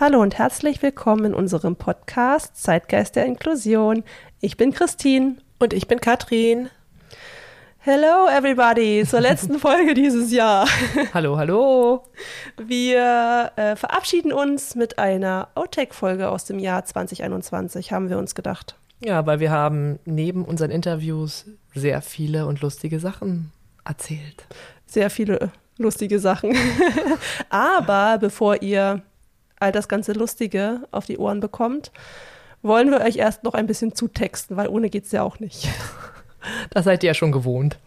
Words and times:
Hallo 0.00 0.22
und 0.22 0.38
herzlich 0.38 0.80
willkommen 0.80 1.24
in 1.24 1.34
unserem 1.34 1.74
Podcast 1.74 2.56
Zeitgeist 2.56 3.16
der 3.16 3.26
Inklusion. 3.26 4.04
Ich 4.38 4.56
bin 4.56 4.70
Christine. 4.70 5.38
Und 5.58 5.72
ich 5.72 5.88
bin 5.88 6.00
Katrin. 6.00 6.70
Hello 7.78 8.28
everybody 8.28 9.04
zur 9.04 9.20
letzten 9.20 9.58
Folge 9.58 9.94
dieses 9.94 10.30
Jahr. 10.30 10.68
Hallo, 11.12 11.36
hallo. 11.36 12.04
Wir 12.56 13.50
äh, 13.56 13.74
verabschieden 13.74 14.32
uns 14.32 14.76
mit 14.76 15.00
einer 15.00 15.48
Outtake-Folge 15.56 16.28
aus 16.28 16.44
dem 16.44 16.60
Jahr 16.60 16.84
2021, 16.84 17.90
haben 17.90 18.08
wir 18.08 18.18
uns 18.18 18.36
gedacht. 18.36 18.76
Ja, 19.04 19.26
weil 19.26 19.40
wir 19.40 19.50
haben 19.50 19.98
neben 20.04 20.44
unseren 20.44 20.70
Interviews 20.70 21.44
sehr 21.74 22.02
viele 22.02 22.46
und 22.46 22.60
lustige 22.60 23.00
Sachen 23.00 23.50
erzählt. 23.84 24.46
Sehr 24.86 25.10
viele 25.10 25.50
lustige 25.76 26.20
Sachen. 26.20 26.54
Aber 27.50 28.18
bevor 28.18 28.62
ihr 28.62 29.02
all 29.60 29.72
das 29.72 29.88
ganze 29.88 30.12
Lustige 30.12 30.82
auf 30.90 31.06
die 31.06 31.18
Ohren 31.18 31.40
bekommt, 31.40 31.92
wollen 32.62 32.90
wir 32.90 33.00
euch 33.00 33.16
erst 33.16 33.44
noch 33.44 33.54
ein 33.54 33.66
bisschen 33.66 33.94
zutexten, 33.94 34.56
weil 34.56 34.68
ohne 34.68 34.90
geht 34.90 35.04
es 35.04 35.12
ja 35.12 35.22
auch 35.22 35.38
nicht. 35.38 35.68
Das 36.70 36.84
seid 36.84 37.02
ihr 37.02 37.08
ja 37.08 37.14
schon 37.14 37.32
gewohnt. 37.32 37.78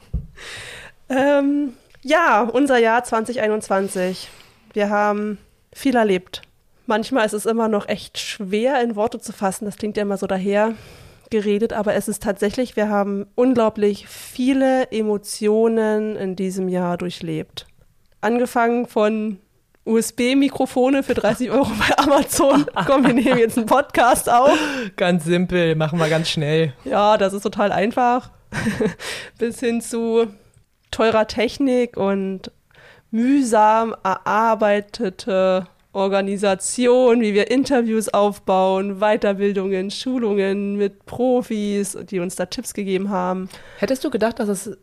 Ähm, 1.08 1.72
ja, 2.02 2.42
unser 2.42 2.78
Jahr 2.78 3.04
2021. 3.04 4.30
Wir 4.74 4.90
haben 4.90 5.38
viel 5.74 5.96
erlebt. 5.96 6.42
Manchmal 6.86 7.26
ist 7.26 7.34
es 7.34 7.46
immer 7.46 7.70
noch 7.70 7.88
echt 7.88 8.18
schwer 8.18 8.82
in 8.82 8.98
Worte 8.98 9.20
zu 9.20 9.32
fassen. 9.32 9.66
Das 9.66 9.78
klingt 9.78 9.96
ja 9.96 10.04
immer 10.04 10.18
so 10.18 10.28
daher 10.28 10.74
geredet, 11.30 11.74
aber 11.74 11.96
es 11.96 12.08
ist 12.08 12.22
tatsächlich, 12.22 12.76
wir 12.76 12.90
haben 12.90 13.26
unglaublich 13.36 14.08
viele 14.08 14.92
Emotionen 14.92 16.16
in 16.18 16.36
diesem 16.36 16.68
Jahr 16.68 16.98
durchlebt. 16.98 17.68
Angefangen 18.20 18.86
von 18.86 19.40
USB-Mikrofone 19.86 21.04
für 21.04 21.14
30 21.14 21.50
Euro 21.52 21.70
bei 21.80 21.98
Amazon. 21.98 22.66
Komm, 22.86 23.06
wir 23.06 23.14
nehmen 23.14 23.38
jetzt 23.38 23.58
einen 23.58 23.66
Podcast 23.66 24.30
auf. 24.30 24.58
Ganz 24.96 25.26
simpel, 25.26 25.76
machen 25.76 26.00
wir 26.00 26.10
ganz 26.10 26.30
schnell. 26.30 26.74
Ja, 26.86 27.18
das 27.18 27.34
ist 27.34 27.44
total 27.44 27.72
einfach. 27.72 28.32
Bis 29.38 29.60
hin 29.60 29.82
zu 29.82 30.28
teurer 30.92 31.28
Technik 31.28 31.98
und 31.98 32.52
mühsam 33.10 33.96
erarbeitete 34.04 35.68
Organisation, 35.94 37.22
wie 37.22 37.34
wir 37.34 37.52
Interviews 37.52 38.10
aufbauen, 38.10 39.00
Weiterbildungen, 39.00 39.92
Schulungen 39.92 40.78
mit 40.78 41.06
Profis, 41.06 41.98
die 42.10 42.20
uns 42.20 42.36
da 42.36 42.46
Tipps 42.46 42.74
gegeben 42.74 43.10
haben. 43.10 43.50
Hättest 43.80 44.04
du 44.04 44.10
gedacht, 44.10 44.40
dass 44.40 44.48
es 44.48 44.78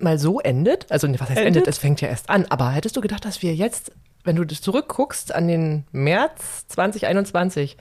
mal 0.00 0.18
so 0.18 0.40
endet? 0.40 0.90
Also, 0.90 1.08
was 1.08 1.20
heißt 1.20 1.30
endet? 1.30 1.46
endet? 1.46 1.68
Es 1.68 1.78
fängt 1.78 2.00
ja 2.00 2.08
erst 2.08 2.30
an. 2.30 2.46
Aber 2.48 2.70
hättest 2.70 2.96
du 2.96 3.00
gedacht, 3.00 3.24
dass 3.24 3.42
wir 3.42 3.54
jetzt, 3.54 3.92
wenn 4.24 4.36
du 4.36 4.46
zurückguckst 4.46 5.34
an 5.34 5.48
den 5.48 5.84
März 5.92 6.66
2021, 6.68 7.76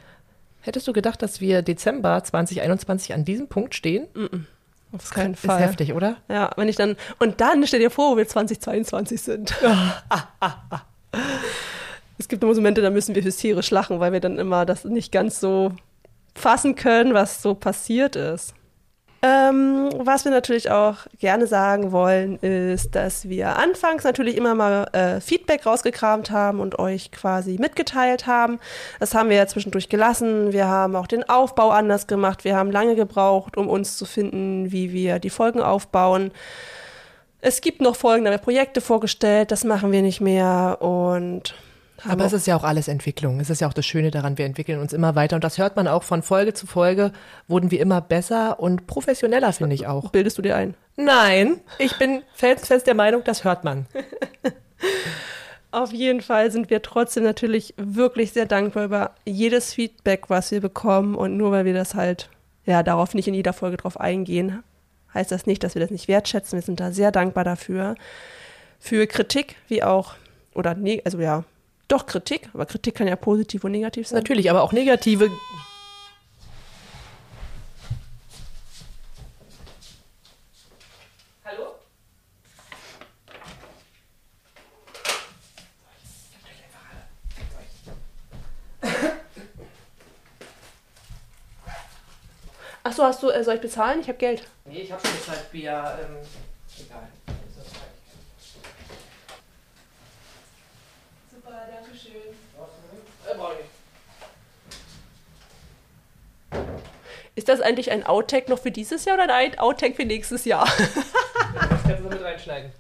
hättest 0.62 0.88
du 0.88 0.94
gedacht, 0.94 1.22
dass 1.22 1.42
wir 1.42 1.62
Dezember 1.62 2.24
2021 2.24 3.14
an 3.14 3.26
diesem 3.26 3.48
Punkt 3.48 3.76
stehen? 3.76 4.08
Mm 4.14 4.26
-mm. 4.26 4.44
Auf 4.94 5.10
keinen 5.10 5.36
Fall. 5.36 5.60
Ist 5.60 5.68
heftig, 5.68 5.94
oder? 5.94 6.18
Ja, 6.30 6.52
wenn 6.56 6.70
ich 6.70 6.76
dann. 6.76 6.96
Und 7.20 7.42
dann 7.42 7.66
stell 7.68 7.80
dir 7.80 7.92
vor, 7.92 8.14
wo 8.14 8.18
wir 8.18 8.28
2022 8.28 9.22
sind. 9.22 9.54
es 12.18 12.28
gibt 12.28 12.44
immer 12.44 12.54
Momente, 12.54 12.82
da 12.82 12.90
müssen 12.90 13.14
wir 13.14 13.24
hysterisch 13.24 13.70
lachen, 13.70 14.00
weil 14.00 14.14
wir 14.14 14.20
dann 14.20 14.40
immer 14.40 14.66
das 14.66 14.86
nicht 14.86 15.12
ganz 15.12 15.40
so 15.40 15.74
fassen 16.36 16.76
können, 16.76 17.14
was 17.14 17.42
so 17.42 17.54
passiert 17.54 18.16
ist. 18.16 18.54
Ähm, 19.24 19.90
was 19.98 20.26
wir 20.26 20.32
natürlich 20.32 20.70
auch 20.70 20.98
gerne 21.20 21.48
sagen 21.48 21.92
wollen, 21.92 22.38
ist, 22.38 22.94
dass 22.96 23.28
wir 23.28 23.58
anfangs 23.58 24.04
natürlich 24.04 24.38
immer 24.38 24.54
mal 24.54 24.88
äh, 24.94 25.22
Feedback 25.22 25.66
rausgekramt 25.66 26.30
haben 26.30 26.60
und 26.60 26.78
euch 26.78 27.12
quasi 27.12 27.58
mitgeteilt 27.60 28.28
haben. 28.28 28.60
Das 29.00 29.16
haben 29.16 29.30
wir 29.30 29.38
ja 29.38 29.48
zwischendurch 29.48 29.90
gelassen. 29.90 30.54
Wir 30.54 30.68
haben 30.68 30.96
auch 30.96 31.08
den 31.08 31.28
Aufbau 31.28 31.72
anders 31.72 32.06
gemacht. 32.06 32.44
Wir 32.44 32.56
haben 32.56 32.70
lange 32.70 32.96
gebraucht, 32.96 33.58
um 33.58 33.68
uns 33.68 33.98
zu 33.98 34.06
finden, 34.06 34.72
wie 34.72 34.94
wir 34.94 35.18
die 35.18 35.32
Folgen 35.32 35.62
aufbauen. 35.62 36.32
Es 37.42 37.62
gibt 37.62 37.82
noch 37.82 37.96
Folgen, 37.96 38.26
da 38.26 38.32
haben 38.32 38.40
wir 38.40 38.44
Projekte 38.44 38.82
vorgestellt, 38.82 39.52
das 39.52 39.64
machen 39.64 39.92
wir 39.92 40.02
nicht 40.02 40.22
mehr 40.22 40.78
und 40.82 41.56
aber 42.06 42.26
es 42.26 42.34
ist 42.34 42.48
ja 42.48 42.56
auch 42.56 42.64
alles 42.64 42.88
Entwicklung. 42.88 43.40
Es 43.40 43.50
ist 43.50 43.62
ja 43.62 43.68
auch 43.68 43.74
das 43.74 43.86
Schöne 43.86 44.12
daran, 44.12 44.38
wir 44.38 44.46
entwickeln 44.46 44.80
uns 44.80 44.94
immer 44.94 45.16
weiter. 45.16 45.36
Und 45.36 45.44
das 45.44 45.58
hört 45.58 45.76
man 45.76 45.88
auch 45.88 46.04
von 46.04 46.22
Folge 46.22 46.54
zu 46.54 46.68
Folge, 46.68 47.12
wurden 47.48 47.72
wir 47.72 47.80
immer 47.80 48.02
besser 48.02 48.60
und 48.60 48.88
professioneller, 48.88 49.54
finde 49.54 49.76
ich 49.76 49.88
auch. 49.88 50.12
Bildest 50.12 50.38
du 50.38 50.42
dir 50.42 50.56
ein? 50.56 50.76
Nein, 50.96 51.60
ich 51.80 51.98
bin 51.98 52.24
felsenfest 52.34 52.88
der 52.88 52.96
Meinung, 52.96 53.24
das 53.24 53.44
hört 53.44 53.64
man. 53.64 53.88
Auf 55.72 55.92
jeden 55.92 56.22
Fall 56.22 56.52
sind 56.52 56.70
wir 56.70 56.82
trotzdem 56.82 57.24
natürlich 57.24 57.74
wirklich 57.78 58.32
sehr 58.32 58.46
dankbar 58.46 58.86
über 58.86 59.12
jedes 59.26 59.74
Feedback, 59.74 60.30
was 60.30 60.52
wir 60.52 60.62
bekommen. 60.62 61.16
Und 61.16 61.36
nur 61.36 61.52
weil 61.52 61.66
wir 61.66 61.74
das 61.74 61.94
halt, 61.94 62.30
ja, 62.66 62.84
darauf 62.84 63.14
nicht 63.14 63.28
in 63.28 63.34
jeder 63.34 63.54
Folge 63.54 63.78
drauf 63.78 64.00
eingehen, 64.00 64.64
heißt 65.14 65.32
das 65.32 65.46
nicht, 65.46 65.64
dass 65.64 65.76
wir 65.76 65.82
das 65.82 65.92
nicht 65.92 66.08
wertschätzen. 66.08 66.58
Wir 66.58 66.64
sind 66.64 66.80
da 66.80 66.92
sehr 66.92 67.12
dankbar 67.12 67.44
dafür. 67.44 67.96
Für 68.80 69.08
Kritik, 69.08 69.56
wie 69.68 69.84
auch, 69.84 70.16
oder 70.54 70.74
nee, 70.76 71.02
also 71.04 71.20
ja, 71.20 71.44
doch 71.88 72.06
Kritik, 72.06 72.50
aber 72.54 72.66
Kritik 72.66 72.96
kann 72.96 73.08
ja 73.08 73.16
positiv 73.16 73.64
und 73.64 73.72
negativ 73.72 74.08
sein. 74.08 74.18
Natürlich, 74.18 74.50
aber 74.50 74.62
auch 74.62 74.72
negative. 74.74 75.30
Hallo? 81.46 81.76
Achso, 92.84 93.04
hast 93.04 93.24
du, 93.24 93.30
äh, 93.30 93.44
soll 93.44 93.56
ich 93.56 93.62
bezahlen? 93.62 94.02
Ich 94.02 94.08
habe 94.08 94.18
Geld. 94.18 94.48
Nee, 94.66 94.82
ich 94.82 94.92
habe 94.92 95.02
schon 95.06 95.16
bezahlt 95.16 95.46
via, 95.52 96.00
ähm, 96.00 96.18
Ist 107.48 107.60
das 107.60 107.62
eigentlich 107.62 107.92
ein 107.92 108.06
Outtake 108.06 108.50
noch 108.52 108.60
für 108.60 108.72
dieses 108.72 109.06
Jahr 109.06 109.16
oder 109.16 109.34
ein 109.34 109.58
Outtake 109.58 109.96
für 109.96 110.04
nächstes 110.04 110.44
Jahr? 110.44 110.68
das 110.68 111.84
kannst 111.84 112.04
du 112.04 112.10
mit 112.10 112.22
reinschneiden. 112.22 112.72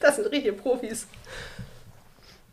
Das 0.00 0.16
sind 0.16 0.26
richtige 0.32 0.54
Profis. 0.54 1.06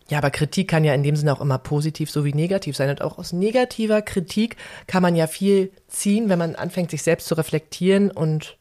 Ja, 0.09 0.19
aber 0.19 0.29
Kritik 0.29 0.67
kann 0.67 0.83
ja 0.83 0.93
in 0.93 1.01
dem 1.01 1.15
Sinne 1.15 1.33
auch 1.33 1.41
immer 1.41 1.57
positiv 1.57 2.11
sowie 2.11 2.33
negativ 2.33 2.77
sein. 2.77 2.91
Und 2.91 3.01
auch 3.01 3.17
aus 3.17 3.33
negativer 3.33 4.03
Kritik 4.03 4.57
kann 4.85 5.01
man 5.01 5.15
ja 5.15 5.25
viel 5.25 5.71
ziehen, 5.87 6.29
wenn 6.29 6.37
man 6.37 6.53
anfängt, 6.53 6.91
sich 6.91 7.01
selbst 7.01 7.25
zu 7.25 7.33
reflektieren. 7.33 8.11
Und 8.11 8.59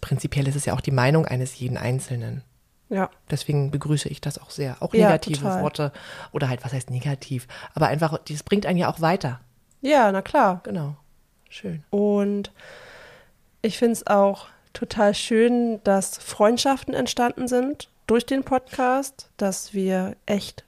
prinzipiell 0.00 0.48
ist 0.48 0.56
es 0.56 0.64
ja 0.64 0.72
auch 0.72 0.80
die 0.80 0.92
Meinung 0.92 1.26
eines 1.26 1.58
jeden 1.58 1.76
Einzelnen. 1.76 2.42
Ja. 2.88 3.10
Deswegen 3.30 3.70
begrüße 3.70 4.08
ich 4.08 4.20
das 4.20 4.38
auch 4.38 4.50
sehr. 4.50 4.76
Auch 4.80 4.92
negative 4.92 5.44
ja, 5.44 5.62
Worte 5.62 5.92
oder 6.32 6.48
halt, 6.48 6.64
was 6.64 6.72
heißt 6.72 6.90
negativ? 6.90 7.46
Aber 7.74 7.88
einfach, 7.88 8.18
das 8.28 8.42
bringt 8.42 8.66
einen 8.66 8.78
ja 8.78 8.90
auch 8.90 9.00
weiter. 9.00 9.40
Ja, 9.80 10.10
na 10.10 10.22
klar. 10.22 10.60
Genau. 10.64 10.96
Schön. 11.50 11.82
Und 11.90 12.52
ich 13.62 13.78
finde 13.78 13.92
es 13.92 14.06
auch 14.06 14.46
total 14.72 15.14
schön, 15.14 15.80
dass 15.84 16.18
Freundschaften 16.18 16.94
entstanden 16.94 17.48
sind 17.48 17.88
durch 18.06 18.24
den 18.24 18.44
Podcast, 18.44 19.30
dass 19.36 19.74
wir 19.74 20.16
echt 20.26 20.64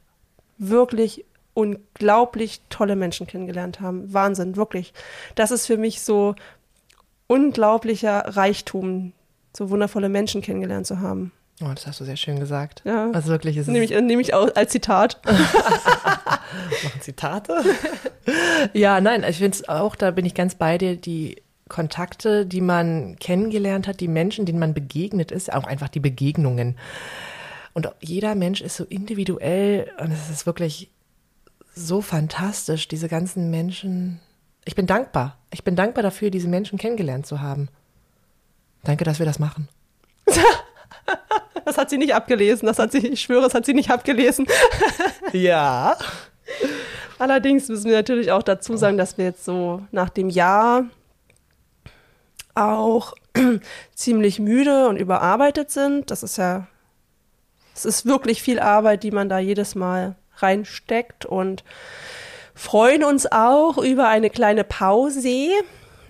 wirklich 0.58 1.24
unglaublich 1.54 2.60
tolle 2.68 2.96
Menschen 2.96 3.26
kennengelernt 3.26 3.80
haben. 3.80 4.12
Wahnsinn, 4.12 4.56
wirklich. 4.56 4.92
Das 5.34 5.50
ist 5.50 5.66
für 5.66 5.76
mich 5.76 6.02
so 6.02 6.34
unglaublicher 7.26 8.36
Reichtum, 8.36 9.12
so 9.56 9.70
wundervolle 9.70 10.08
Menschen 10.08 10.42
kennengelernt 10.42 10.86
zu 10.86 11.00
haben. 11.00 11.32
Oh, 11.62 11.68
das 11.74 11.86
hast 11.86 12.00
du 12.00 12.04
sehr 12.04 12.16
schön 12.16 12.40
gesagt. 12.40 12.82
Ja. 12.84 13.10
Also 13.10 13.28
wirklich 13.28 13.56
ist. 13.56 13.68
Nehme 13.68 13.84
ich, 13.84 13.90
nehme 13.90 14.22
ich 14.22 14.32
auch 14.32 14.54
als 14.54 14.72
Zitat. 14.72 15.20
Machen 15.24 17.00
Zitate? 17.00 17.62
ja, 18.72 19.00
nein, 19.00 19.24
ich 19.28 19.38
finde 19.38 19.56
es 19.56 19.68
auch, 19.68 19.94
da 19.94 20.10
bin 20.10 20.24
ich 20.24 20.34
ganz 20.34 20.54
bei 20.54 20.78
dir, 20.78 20.96
die 20.96 21.42
Kontakte, 21.68 22.46
die 22.46 22.62
man 22.62 23.16
kennengelernt 23.16 23.86
hat, 23.86 24.00
die 24.00 24.08
Menschen, 24.08 24.46
denen 24.46 24.58
man 24.58 24.74
begegnet 24.74 25.30
ist, 25.30 25.52
auch 25.52 25.64
einfach 25.64 25.88
die 25.88 26.00
Begegnungen. 26.00 26.76
Und 27.74 27.88
jeder 28.00 28.34
Mensch 28.34 28.60
ist 28.60 28.76
so 28.76 28.84
individuell 28.84 29.90
und 29.98 30.10
es 30.12 30.30
ist 30.30 30.46
wirklich 30.46 30.90
so 31.74 32.00
fantastisch, 32.00 32.88
diese 32.88 33.08
ganzen 33.08 33.50
Menschen. 33.50 34.20
Ich 34.64 34.74
bin 34.74 34.86
dankbar. 34.86 35.38
Ich 35.52 35.62
bin 35.62 35.76
dankbar 35.76 36.02
dafür, 36.02 36.30
diese 36.30 36.48
Menschen 36.48 36.78
kennengelernt 36.78 37.26
zu 37.26 37.40
haben. 37.40 37.68
Danke, 38.82 39.04
dass 39.04 39.18
wir 39.18 39.26
das 39.26 39.38
machen. 39.38 39.68
Das 41.64 41.78
hat 41.78 41.90
sie 41.90 41.98
nicht 41.98 42.14
abgelesen. 42.14 42.66
Das 42.66 42.78
hat 42.78 42.92
sie, 42.92 42.98
ich 43.06 43.20
schwöre, 43.20 43.42
das 43.42 43.54
hat 43.54 43.66
sie 43.66 43.74
nicht 43.74 43.90
abgelesen. 43.90 44.46
Ja. 45.32 45.96
Allerdings 47.18 47.68
müssen 47.68 47.84
wir 47.84 47.96
natürlich 47.96 48.32
auch 48.32 48.42
dazu 48.42 48.76
sagen, 48.76 48.98
dass 48.98 49.18
wir 49.18 49.26
jetzt 49.26 49.44
so 49.44 49.82
nach 49.92 50.08
dem 50.08 50.28
Jahr 50.28 50.84
auch 52.54 53.14
ziemlich 53.94 54.40
müde 54.40 54.88
und 54.88 54.96
überarbeitet 54.96 55.70
sind. 55.70 56.10
Das 56.10 56.24
ist 56.24 56.38
ja 56.38 56.66
es 57.80 57.84
ist 57.84 58.06
wirklich 58.06 58.42
viel 58.42 58.58
Arbeit, 58.58 59.02
die 59.04 59.10
man 59.10 59.28
da 59.28 59.38
jedes 59.38 59.74
Mal 59.74 60.16
reinsteckt 60.36 61.24
und 61.24 61.64
freuen 62.54 63.04
uns 63.04 63.30
auch 63.30 63.78
über 63.78 64.08
eine 64.08 64.28
kleine 64.28 64.64
Pause. 64.64 65.48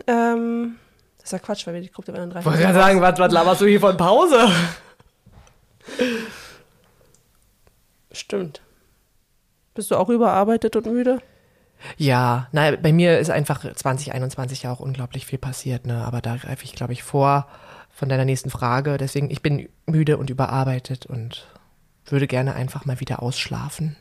Ähm, 0.08 0.76
das 1.18 1.26
ist 1.26 1.32
ja 1.32 1.38
Quatsch, 1.38 1.66
weil 1.66 1.74
wir 1.74 1.80
die 1.80 1.92
Gruppe 1.92 2.12
dann 2.12 2.30
drei. 2.30 2.40
Ich 2.40 2.46
wollte 2.46 2.58
gerade 2.58 2.74
sagen, 2.74 3.00
was, 3.00 3.18
was 3.20 3.32
laberst 3.32 3.60
du 3.60 3.66
hier 3.66 3.80
von 3.80 3.96
Pause? 3.96 4.50
Stimmt. 8.12 8.60
Bist 9.74 9.90
du 9.90 9.96
auch 9.96 10.08
überarbeitet 10.08 10.76
und 10.76 10.86
müde? 10.86 11.20
Ja, 11.96 12.48
nein, 12.52 12.78
bei 12.82 12.92
mir 12.92 13.18
ist 13.18 13.30
einfach 13.30 13.64
2021 13.74 14.64
ja 14.64 14.72
auch 14.72 14.80
unglaublich 14.80 15.26
viel 15.26 15.38
passiert, 15.38 15.86
ne? 15.86 16.04
Aber 16.04 16.20
da 16.20 16.36
greife 16.36 16.64
ich, 16.64 16.74
glaube 16.74 16.92
ich, 16.92 17.02
vor 17.02 17.46
von 17.90 18.08
deiner 18.08 18.24
nächsten 18.24 18.50
Frage. 18.50 18.96
Deswegen, 18.96 19.30
ich 19.30 19.42
bin 19.42 19.68
müde 19.86 20.18
und 20.18 20.30
überarbeitet 20.30 21.06
und 21.06 21.46
würde 22.06 22.26
gerne 22.26 22.54
einfach 22.54 22.84
mal 22.84 23.00
wieder 23.00 23.22
ausschlafen. 23.22 23.96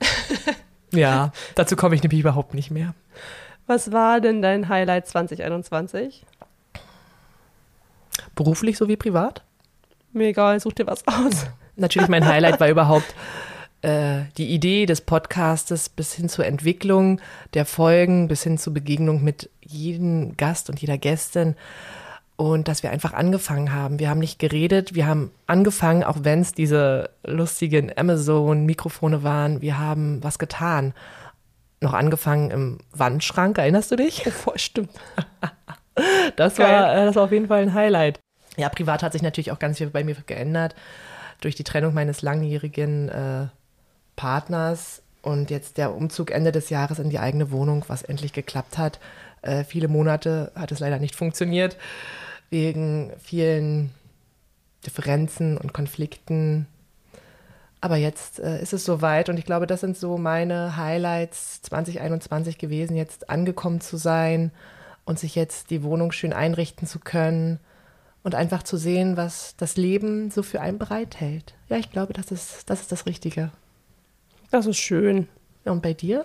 ja, 0.92 1.32
dazu 1.54 1.76
komme 1.76 1.94
ich 1.94 2.02
nämlich 2.02 2.20
überhaupt 2.20 2.54
nicht 2.54 2.70
mehr. 2.70 2.94
Was 3.66 3.92
war 3.92 4.20
denn 4.20 4.42
dein 4.42 4.68
Highlight 4.68 5.06
2021? 5.06 6.26
Beruflich 8.34 8.76
sowie 8.76 8.96
privat? 8.96 9.42
Mir 10.12 10.28
egal, 10.28 10.60
such 10.60 10.74
dir 10.74 10.86
was 10.86 11.06
aus. 11.06 11.46
Natürlich, 11.76 12.08
mein 12.08 12.26
Highlight 12.26 12.60
war 12.60 12.68
überhaupt 12.68 13.14
äh, 13.80 14.24
die 14.36 14.50
Idee 14.50 14.84
des 14.84 15.00
Podcastes 15.00 15.88
bis 15.88 16.12
hin 16.12 16.28
zur 16.28 16.44
Entwicklung 16.44 17.20
der 17.54 17.64
Folgen, 17.64 18.28
bis 18.28 18.42
hin 18.42 18.58
zur 18.58 18.74
Begegnung 18.74 19.24
mit 19.24 19.48
jedem 19.60 20.36
Gast 20.36 20.68
und 20.68 20.80
jeder 20.80 20.98
Gästin. 20.98 21.56
Und 22.36 22.68
dass 22.68 22.82
wir 22.82 22.90
einfach 22.90 23.12
angefangen 23.12 23.72
haben. 23.72 23.98
Wir 23.98 24.10
haben 24.10 24.18
nicht 24.18 24.38
geredet, 24.38 24.94
wir 24.94 25.06
haben 25.06 25.30
angefangen, 25.46 26.04
auch 26.04 26.18
wenn 26.22 26.40
es 26.40 26.52
diese 26.52 27.10
lustigen 27.24 27.90
Amazon-Mikrofone 27.96 29.22
waren, 29.22 29.62
wir 29.62 29.78
haben 29.78 30.22
was 30.22 30.38
getan. 30.38 30.92
Noch 31.80 31.94
angefangen 31.94 32.50
im 32.50 32.78
Wandschrank, 32.92 33.58
erinnerst 33.58 33.90
du 33.90 33.96
dich? 33.96 34.24
Oh, 34.46 34.52
stimmt. 34.56 34.90
Das 36.36 36.58
war, 36.58 36.96
äh, 36.96 37.04
das 37.04 37.16
war 37.16 37.24
auf 37.24 37.32
jeden 37.32 37.48
Fall 37.48 37.60
ein 37.60 37.74
Highlight. 37.74 38.18
Ja, 38.56 38.68
privat 38.68 39.02
hat 39.02 39.12
sich 39.12 39.22
natürlich 39.22 39.50
auch 39.50 39.58
ganz 39.58 39.78
viel 39.78 39.88
bei 39.88 40.04
mir 40.04 40.16
geändert. 40.26 40.74
Durch 41.40 41.54
die 41.54 41.64
Trennung 41.64 41.94
meines 41.94 42.22
langjährigen 42.22 43.08
äh, 43.08 43.46
Partners 44.16 45.02
und 45.22 45.50
jetzt 45.50 45.78
der 45.78 45.94
Umzug 45.94 46.30
Ende 46.30 46.52
des 46.52 46.68
Jahres 46.70 46.98
in 46.98 47.10
die 47.10 47.18
eigene 47.18 47.50
Wohnung, 47.50 47.84
was 47.88 48.02
endlich 48.02 48.32
geklappt 48.32 48.78
hat. 48.78 49.00
Äh, 49.40 49.64
viele 49.64 49.88
Monate 49.88 50.52
hat 50.54 50.72
es 50.72 50.80
leider 50.80 50.98
nicht 50.98 51.16
funktioniert, 51.16 51.76
wegen 52.50 53.12
vielen 53.18 53.90
Differenzen 54.84 55.56
und 55.56 55.72
Konflikten. 55.72 56.66
Aber 57.80 57.96
jetzt 57.96 58.38
äh, 58.38 58.60
ist 58.60 58.72
es 58.72 58.84
soweit 58.84 59.28
und 59.28 59.38
ich 59.38 59.44
glaube, 59.44 59.66
das 59.66 59.80
sind 59.80 59.96
so 59.96 60.18
meine 60.18 60.76
Highlights 60.76 61.62
2021 61.62 62.58
gewesen, 62.58 62.96
jetzt 62.96 63.30
angekommen 63.30 63.80
zu 63.80 63.96
sein 63.96 64.52
und 65.04 65.18
sich 65.18 65.34
jetzt 65.34 65.70
die 65.70 65.82
Wohnung 65.82 66.12
schön 66.12 66.32
einrichten 66.32 66.86
zu 66.86 67.00
können 67.00 67.58
und 68.22 68.34
einfach 68.34 68.62
zu 68.62 68.76
sehen, 68.76 69.16
was 69.16 69.56
das 69.56 69.76
Leben 69.76 70.30
so 70.30 70.42
für 70.42 70.60
einen 70.60 70.78
bereithält. 70.78 71.54
Ja, 71.68 71.76
ich 71.76 71.90
glaube, 71.90 72.12
das 72.12 72.30
ist 72.30 72.70
das, 72.70 72.82
ist 72.82 72.92
das 72.92 73.06
Richtige. 73.06 73.50
Das 74.50 74.66
ist 74.66 74.78
schön. 74.78 75.28
Ja, 75.64 75.72
und 75.72 75.82
bei 75.82 75.94
dir? 75.94 76.24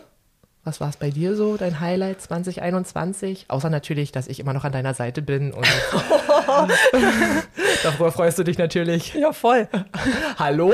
Was 0.64 0.82
war 0.82 0.90
es 0.90 0.98
bei 0.98 1.12
dir 1.12 1.38
so, 1.38 1.56
dein 1.56 1.80
Highlight 1.80 2.22
2021? 2.22 3.46
Außer 3.48 3.70
natürlich, 3.70 4.12
dass 4.12 4.28
ich 4.28 4.42
immer 4.42 4.52
noch 4.52 4.66
an 4.66 4.74
deiner 4.74 4.94
Seite 4.94 5.22
bin 5.22 5.54
und 5.54 5.66
darüber 7.84 8.12
freust 8.12 8.38
du 8.38 8.44
dich 8.44 8.58
natürlich. 8.58 9.14
Ja, 9.14 9.32
voll. 9.32 9.70
Hallo? 10.38 10.74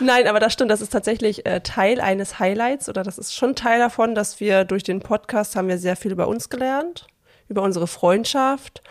Nein, 0.00 0.26
aber 0.26 0.40
das 0.40 0.52
stimmt, 0.52 0.70
das 0.70 0.82
ist 0.82 0.92
tatsächlich 0.92 1.46
äh, 1.46 1.62
Teil 1.62 2.02
eines 2.02 2.38
Highlights 2.38 2.90
oder 2.90 3.02
das 3.02 3.16
ist 3.16 3.34
schon 3.34 3.56
Teil 3.56 3.78
davon, 3.78 4.14
dass 4.14 4.40
wir 4.40 4.66
durch 4.66 4.82
den 4.82 5.00
Podcast 5.00 5.56
haben 5.56 5.68
wir 5.68 5.78
sehr 5.78 5.96
viel 5.96 6.12
über 6.12 6.28
uns 6.28 6.50
gelernt, 6.50 7.06
über 7.48 7.62
unsere 7.62 7.86
Freundschaft, 7.86 8.82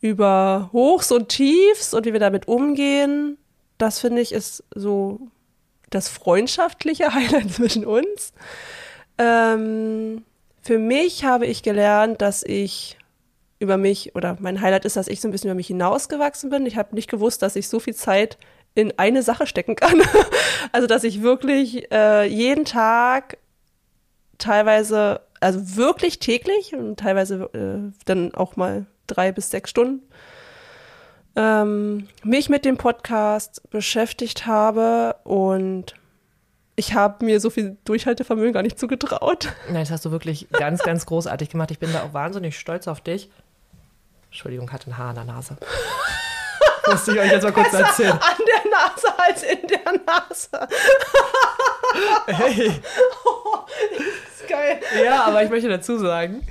über 0.00 0.70
Hochs 0.72 1.10
und 1.10 1.28
Tiefs 1.28 1.94
und 1.94 2.06
wie 2.06 2.12
wir 2.12 2.20
damit 2.20 2.48
umgehen. 2.48 3.36
Das 3.78 3.98
finde 4.00 4.20
ich 4.22 4.32
ist 4.32 4.64
so 4.74 5.20
das 5.90 6.08
freundschaftliche 6.08 7.14
Highlight 7.14 7.52
zwischen 7.52 7.84
uns. 7.84 8.32
Ähm, 9.18 10.24
für 10.62 10.78
mich 10.78 11.24
habe 11.24 11.46
ich 11.46 11.62
gelernt, 11.62 12.22
dass 12.22 12.42
ich 12.42 12.98
über 13.58 13.76
mich 13.76 14.14
oder 14.14 14.36
mein 14.40 14.60
Highlight 14.60 14.84
ist, 14.84 14.96
dass 14.96 15.08
ich 15.08 15.20
so 15.20 15.28
ein 15.28 15.32
bisschen 15.32 15.48
über 15.48 15.56
mich 15.56 15.66
hinausgewachsen 15.66 16.50
bin. 16.50 16.66
Ich 16.66 16.76
habe 16.76 16.94
nicht 16.94 17.10
gewusst, 17.10 17.42
dass 17.42 17.56
ich 17.56 17.68
so 17.68 17.80
viel 17.80 17.94
Zeit 17.94 18.38
in 18.74 18.96
eine 18.98 19.22
Sache 19.24 19.46
stecken 19.46 19.74
kann. 19.74 20.02
also 20.72 20.86
dass 20.86 21.02
ich 21.02 21.22
wirklich 21.22 21.90
äh, 21.90 22.24
jeden 22.26 22.64
Tag 22.64 23.38
teilweise, 24.38 25.22
also 25.40 25.76
wirklich 25.76 26.20
täglich 26.20 26.74
und 26.76 27.00
teilweise 27.00 27.50
äh, 27.52 27.92
dann 28.04 28.34
auch 28.34 28.54
mal 28.54 28.86
drei 29.08 29.32
bis 29.32 29.50
sechs 29.50 29.70
Stunden 29.70 30.02
ähm, 31.38 32.08
mich 32.24 32.48
mit 32.48 32.64
dem 32.64 32.76
Podcast 32.76 33.62
beschäftigt 33.70 34.46
habe 34.46 35.14
und 35.22 35.94
ich 36.74 36.94
habe 36.94 37.24
mir 37.24 37.40
so 37.40 37.48
viel 37.48 37.76
Durchhaltevermögen 37.84 38.52
gar 38.52 38.62
nicht 38.62 38.78
zugetraut. 38.78 39.48
Nein, 39.66 39.82
das 39.82 39.90
hast 39.90 40.04
du 40.04 40.10
wirklich 40.10 40.48
ganz, 40.50 40.82
ganz 40.82 41.06
großartig 41.06 41.48
gemacht. 41.48 41.70
Ich 41.70 41.78
bin 41.78 41.92
da 41.92 42.02
auch 42.02 42.12
wahnsinnig 42.12 42.58
stolz 42.58 42.88
auf 42.88 43.00
dich. 43.00 43.30
Entschuldigung, 44.26 44.72
hatte 44.72 44.90
ein 44.90 44.98
Haar 44.98 45.10
an 45.10 45.14
der 45.14 45.24
Nase. 45.24 45.56
Musste 46.86 47.12
ich 47.12 47.20
euch 47.20 47.30
jetzt 47.30 47.42
mal 47.42 47.52
kurz 47.52 47.70
Besser 47.70 47.86
erzählen. 47.86 48.12
An 48.12 48.36
der 48.38 48.70
Nase 48.70 49.18
als 49.18 49.42
in 49.42 49.66
der 49.68 49.92
Nase. 50.06 50.68
Hey. 52.26 52.72
Das 54.28 54.40
ist 54.40 54.48
geil. 54.48 54.80
Ja, 55.04 55.24
aber 55.24 55.42
ich 55.42 55.50
möchte 55.50 55.68
dazu 55.68 55.98
sagen, 55.98 56.46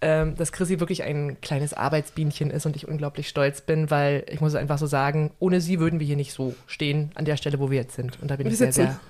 ähm, 0.00 0.34
dass 0.36 0.52
Chrissy 0.52 0.80
wirklich 0.80 1.02
ein 1.02 1.40
kleines 1.40 1.72
Arbeitsbienchen 1.74 2.50
ist 2.50 2.66
und 2.66 2.76
ich 2.76 2.88
unglaublich 2.88 3.28
stolz 3.28 3.60
bin, 3.60 3.90
weil 3.90 4.24
ich 4.30 4.40
muss 4.40 4.54
einfach 4.54 4.78
so 4.78 4.86
sagen, 4.86 5.32
ohne 5.38 5.60
sie 5.60 5.80
würden 5.80 6.00
wir 6.00 6.06
hier 6.06 6.16
nicht 6.16 6.32
so 6.32 6.54
stehen 6.66 7.10
an 7.14 7.24
der 7.24 7.36
Stelle, 7.36 7.58
wo 7.58 7.70
wir 7.70 7.78
jetzt 7.78 7.96
sind. 7.96 8.20
Und 8.20 8.30
da 8.30 8.36
bin 8.36 8.46
Wir 8.46 8.52
ich 8.52 8.58
sehr, 8.58 8.72
sitzen. 8.72 8.88
sehr. 8.88 9.00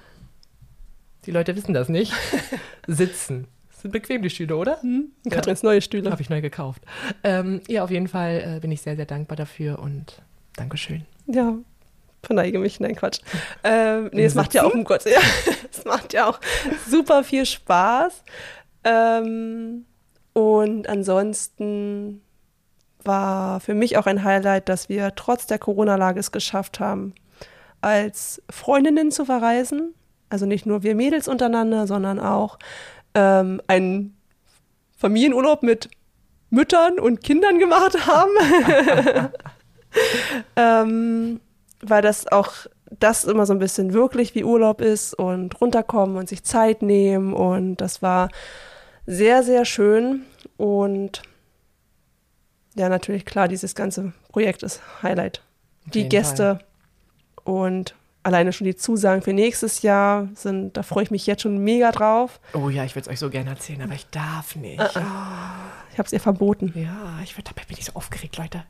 Die 1.27 1.33
Leute 1.33 1.57
wissen 1.57 1.75
das 1.75 1.89
nicht. 1.89 2.13
Sitzen. 2.87 3.49
Sind 3.71 3.91
bequem 3.91 4.23
die 4.23 4.31
Stühle, 4.31 4.57
oder? 4.57 4.81
Katrins 5.29 5.63
neue 5.63 5.83
Stühle. 5.83 6.11
Habe 6.11 6.23
ich 6.23 6.31
neu 6.31 6.41
gekauft. 6.41 6.83
Ähm, 7.25 7.61
ja, 7.69 7.85
auf 7.85 7.91
jeden 7.91 8.09
Fall 8.09 8.57
äh, 8.57 8.61
bin 8.61 8.71
ich 8.73 8.81
sehr, 8.81 8.97
sehr 8.97 9.07
dankbar 9.07 9.37
dafür 9.37 9.81
und 9.81 10.23
Dankeschön. 10.57 11.05
Ja, 11.27 11.57
verneige 12.23 12.59
mich, 12.59 12.81
nein, 12.81 12.97
Quatsch. 12.97 13.21
Ähm, 13.65 14.11
nee, 14.13 14.25
es 14.25 14.35
macht 14.35 14.55
ja 14.55 14.63
auch, 14.65 14.73
um 14.73 14.85
Gott, 14.85 15.05
ja, 15.07 15.21
es 15.71 15.85
macht 15.85 16.13
ja 16.13 16.29
auch 16.29 16.41
super 16.89 17.25
viel 17.25 17.45
Spaß. 17.45 18.23
Ähm, 18.85 19.85
und 20.37 20.87
ansonsten 20.87 22.21
war 23.03 23.59
für 23.61 23.73
mich 23.73 23.97
auch 23.97 24.05
ein 24.05 24.23
Highlight, 24.23 24.69
dass 24.69 24.91
wir 24.91 25.15
trotz 25.15 25.47
der 25.47 25.59
Corona-Lage 25.59 26.21
es 26.21 26.31
geschafft 26.31 26.79
haben, 26.79 27.15
als 27.81 28.43
Freundinnen 28.51 29.11
zu 29.11 29.25
verreisen. 29.25 29.95
Also 30.29 30.45
nicht 30.45 30.67
nur 30.67 30.83
wir 30.83 30.95
Mädels 30.95 31.27
untereinander, 31.27 31.87
sondern 31.87 32.21
auch 32.21 32.59
ähm, 33.15 33.63
einen 33.67 34.15
Familienurlaub 34.99 35.63
mit 35.63 35.89
Müttern 36.51 36.99
und 36.99 37.25
Kindern 37.25 37.59
gemacht 37.59 38.07
haben. 38.07 38.33
ähm, 40.57 41.41
weil 41.81 42.03
das 42.03 42.31
auch 42.31 42.53
das 42.91 43.25
immer 43.25 43.47
so 43.47 43.55
ein 43.55 43.59
bisschen 43.59 43.95
wirklich 43.95 44.35
wie 44.35 44.45
Urlaub 44.45 44.83
ist 44.83 45.15
und 45.15 45.59
runterkommen 45.63 46.19
und 46.19 46.29
sich 46.29 46.45
Zeit 46.45 46.83
nehmen 46.83 47.33
und 47.33 47.77
das 47.77 48.03
war 48.03 48.29
sehr, 49.07 49.43
sehr 49.43 49.65
schön 49.65 50.23
und 50.57 51.23
ja, 52.75 52.89
natürlich 52.89 53.25
klar, 53.25 53.49
dieses 53.49 53.75
ganze 53.75 54.13
Projekt 54.31 54.63
ist 54.63 54.83
Highlight. 55.03 55.43
Auf 55.87 55.93
Die 55.93 56.09
Gäste 56.09 56.59
und 57.45 57.95
alleine 58.23 58.53
schon 58.53 58.67
die 58.67 58.75
Zusagen 58.75 59.23
für 59.23 59.33
nächstes 59.33 59.83
Jahr 59.83 60.29
sind, 60.35 60.77
da 60.77 60.83
freue 60.83 61.05
ich 61.05 61.11
mich 61.11 61.27
jetzt 61.27 61.43
schon 61.43 61.59
mega 61.59 61.93
drauf. 61.93 62.41
Oh 62.53 62.69
ja, 62.69 62.85
ich 62.85 62.95
würde 62.95 63.09
es 63.09 63.09
euch 63.09 63.21
so 63.21 63.31
gerne 63.31 63.51
erzählen, 63.51 63.83
aber 63.83 63.95
ich 63.95 64.07
darf 64.11 64.57
nicht. 64.57 64.81
Ich 64.81 64.97
habe 65.99 66.07
es 66.07 66.13
ihr 66.13 66.21
verboten. 66.21 66.73
Ja, 66.75 67.21
ich 67.23 67.37
werd, 67.37 67.49
dabei 67.49 67.63
bin 67.67 67.79
ich 67.79 67.85
so 67.85 67.93
aufgeregt, 67.95 68.37
Leute. 68.37 68.65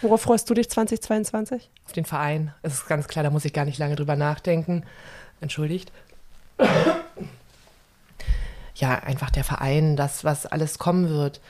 Worauf 0.00 0.22
freust 0.22 0.48
du 0.48 0.54
dich 0.54 0.70
2022? 0.70 1.68
Auf 1.84 1.92
den 1.92 2.04
Verein. 2.04 2.54
Es 2.62 2.72
ist 2.74 2.86
ganz 2.86 3.08
klar, 3.08 3.24
da 3.24 3.30
muss 3.30 3.44
ich 3.44 3.52
gar 3.52 3.64
nicht 3.64 3.78
lange 3.78 3.96
drüber 3.96 4.16
nachdenken. 4.16 4.84
Entschuldigt. 5.40 5.92
Ja, 8.80 8.94
einfach 8.94 9.30
der 9.30 9.44
Verein, 9.44 9.96
das, 9.96 10.24
was 10.24 10.46
alles 10.46 10.78
kommen 10.78 11.10
wird. 11.10 11.40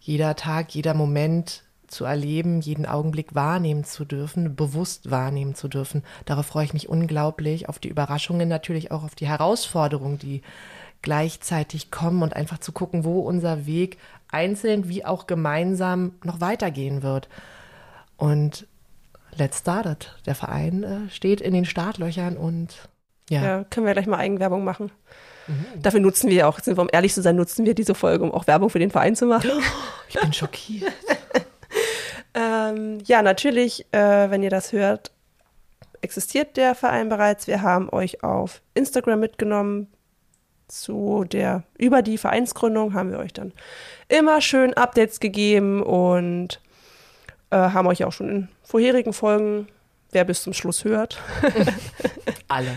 Jeder 0.00 0.36
Tag, 0.36 0.74
jeder 0.74 0.92
Moment 0.92 1.64
zu 1.86 2.04
erleben, 2.04 2.60
jeden 2.60 2.84
Augenblick 2.84 3.34
wahrnehmen 3.34 3.84
zu 3.84 4.04
dürfen, 4.04 4.54
bewusst 4.54 5.10
wahrnehmen 5.10 5.54
zu 5.54 5.68
dürfen. 5.68 6.02
Darauf 6.26 6.46
freue 6.46 6.64
ich 6.64 6.74
mich 6.74 6.88
unglaublich. 6.88 7.68
Auf 7.68 7.78
die 7.78 7.88
Überraschungen, 7.88 8.48
natürlich 8.48 8.90
auch 8.90 9.02
auf 9.02 9.14
die 9.14 9.26
Herausforderungen, 9.26 10.18
die 10.18 10.42
gleichzeitig 11.00 11.90
kommen 11.90 12.22
und 12.22 12.34
einfach 12.34 12.58
zu 12.58 12.72
gucken, 12.72 13.04
wo 13.04 13.20
unser 13.20 13.64
Weg 13.64 13.98
einzeln 14.30 14.88
wie 14.88 15.04
auch 15.04 15.26
gemeinsam 15.26 16.12
noch 16.22 16.40
weitergehen 16.40 17.02
wird. 17.02 17.28
Und 18.16 18.66
let's 19.36 19.58
start 19.58 19.86
it. 19.86 20.14
Der 20.26 20.34
Verein 20.34 20.82
äh, 20.82 21.10
steht 21.10 21.40
in 21.40 21.54
den 21.54 21.64
Startlöchern 21.64 22.36
und 22.36 22.88
ja. 23.30 23.42
ja. 23.42 23.64
können 23.64 23.86
wir 23.86 23.92
gleich 23.94 24.06
mal 24.06 24.18
Eigenwerbung 24.18 24.64
machen. 24.64 24.90
Mhm. 25.46 25.82
Dafür 25.82 26.00
nutzen 26.00 26.30
wir 26.30 26.48
auch, 26.48 26.58
sind 26.58 26.76
wir, 26.76 26.82
um 26.82 26.88
ehrlich 26.92 27.14
zu 27.14 27.22
sein, 27.22 27.36
nutzen 27.36 27.64
wir 27.66 27.74
diese 27.74 27.94
Folge, 27.94 28.24
um 28.24 28.32
auch 28.32 28.46
Werbung 28.46 28.70
für 28.70 28.78
den 28.78 28.90
Verein 28.90 29.16
zu 29.16 29.26
machen. 29.26 29.50
Ich 30.08 30.20
bin 30.20 30.32
schockiert. 30.32 30.92
ähm, 32.34 32.98
ja, 33.04 33.22
natürlich, 33.22 33.86
äh, 33.92 34.30
wenn 34.30 34.42
ihr 34.42 34.50
das 34.50 34.72
hört, 34.72 35.12
existiert 36.00 36.56
der 36.56 36.74
Verein 36.74 37.08
bereits. 37.08 37.46
Wir 37.46 37.62
haben 37.62 37.88
euch 37.90 38.22
auf 38.22 38.62
Instagram 38.74 39.20
mitgenommen. 39.20 39.88
Zu 40.68 41.24
der, 41.30 41.62
über 41.78 42.02
die 42.02 42.18
Vereinsgründung 42.18 42.92
haben 42.92 43.12
wir 43.12 43.20
euch 43.20 43.32
dann 43.32 43.52
immer 44.08 44.40
schön 44.40 44.74
Updates 44.74 45.20
gegeben 45.20 45.80
und 45.80 46.60
äh, 47.50 47.56
haben 47.56 47.86
euch 47.86 48.02
auch 48.04 48.12
schon 48.12 48.28
in 48.28 48.48
vorherigen 48.64 49.12
Folgen, 49.12 49.68
wer 50.16 50.24
bis 50.24 50.42
zum 50.42 50.54
Schluss 50.54 50.84
hört, 50.84 51.20
alle, 52.48 52.74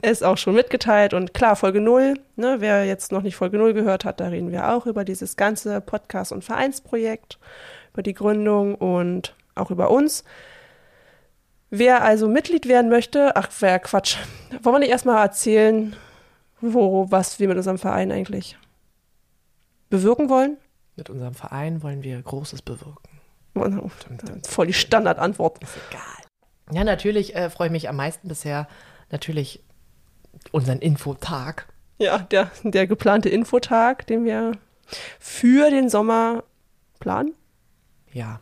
ist 0.00 0.24
auch 0.24 0.38
schon 0.38 0.54
mitgeteilt. 0.54 1.12
Und 1.12 1.34
klar, 1.34 1.54
Folge 1.54 1.82
0, 1.82 2.14
ne, 2.36 2.56
wer 2.60 2.86
jetzt 2.86 3.12
noch 3.12 3.20
nicht 3.20 3.36
Folge 3.36 3.58
0 3.58 3.74
gehört 3.74 4.06
hat, 4.06 4.20
da 4.20 4.28
reden 4.28 4.50
wir 4.50 4.72
auch 4.72 4.86
über 4.86 5.04
dieses 5.04 5.36
ganze 5.36 5.82
Podcast- 5.82 6.32
und 6.32 6.44
Vereinsprojekt, 6.44 7.38
über 7.92 8.02
die 8.02 8.14
Gründung 8.14 8.74
und 8.74 9.34
auch 9.54 9.70
über 9.70 9.90
uns. 9.90 10.24
Wer 11.68 12.02
also 12.02 12.26
Mitglied 12.26 12.66
werden 12.66 12.88
möchte, 12.88 13.36
ach, 13.36 13.50
wer 13.60 13.78
Quatsch. 13.80 14.16
Wollen 14.62 14.76
wir 14.76 14.80
nicht 14.80 14.90
erstmal 14.90 15.22
erzählen, 15.22 15.94
wo, 16.62 17.10
was 17.10 17.38
wir 17.38 17.48
mit 17.48 17.58
unserem 17.58 17.76
Verein 17.76 18.10
eigentlich 18.10 18.56
bewirken 19.90 20.30
wollen? 20.30 20.56
Mit 20.96 21.10
unserem 21.10 21.34
Verein 21.34 21.82
wollen 21.82 22.02
wir 22.02 22.22
Großes 22.22 22.62
bewirken. 22.62 23.20
Voll 24.48 24.68
die 24.68 24.72
Standardantwort. 24.72 25.62
Ist 25.62 25.76
egal. 25.90 26.27
Ja, 26.72 26.84
natürlich 26.84 27.34
äh, 27.34 27.50
freue 27.50 27.68
ich 27.68 27.72
mich 27.72 27.88
am 27.88 27.96
meisten 27.96 28.28
bisher 28.28 28.68
natürlich 29.10 29.62
unseren 30.52 30.78
Infotag. 30.78 31.66
Ja, 31.98 32.18
der, 32.18 32.50
der 32.62 32.86
geplante 32.86 33.28
Infotag, 33.28 34.06
den 34.06 34.24
wir 34.24 34.52
für 35.18 35.70
den 35.70 35.88
Sommer 35.88 36.44
planen. 37.00 37.34
Ja, 38.12 38.40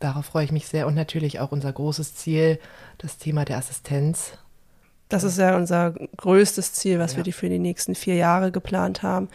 Darauf 0.00 0.24
freue 0.24 0.46
ich 0.46 0.52
mich 0.52 0.66
sehr 0.66 0.86
und 0.86 0.94
natürlich 0.94 1.40
auch 1.40 1.52
unser 1.52 1.70
großes 1.70 2.14
Ziel, 2.14 2.58
das 2.96 3.18
Thema 3.18 3.44
der 3.44 3.58
Assistenz. 3.58 4.32
Das 5.10 5.24
ist 5.24 5.38
ja 5.38 5.54
unser 5.56 5.92
größtes 6.16 6.72
Ziel, 6.72 6.98
was 6.98 7.12
ja. 7.12 7.16
wir 7.18 7.24
die 7.24 7.32
für 7.32 7.50
die 7.50 7.58
nächsten 7.58 7.94
vier 7.94 8.14
Jahre 8.14 8.50
geplant 8.50 9.02
haben. 9.02 9.28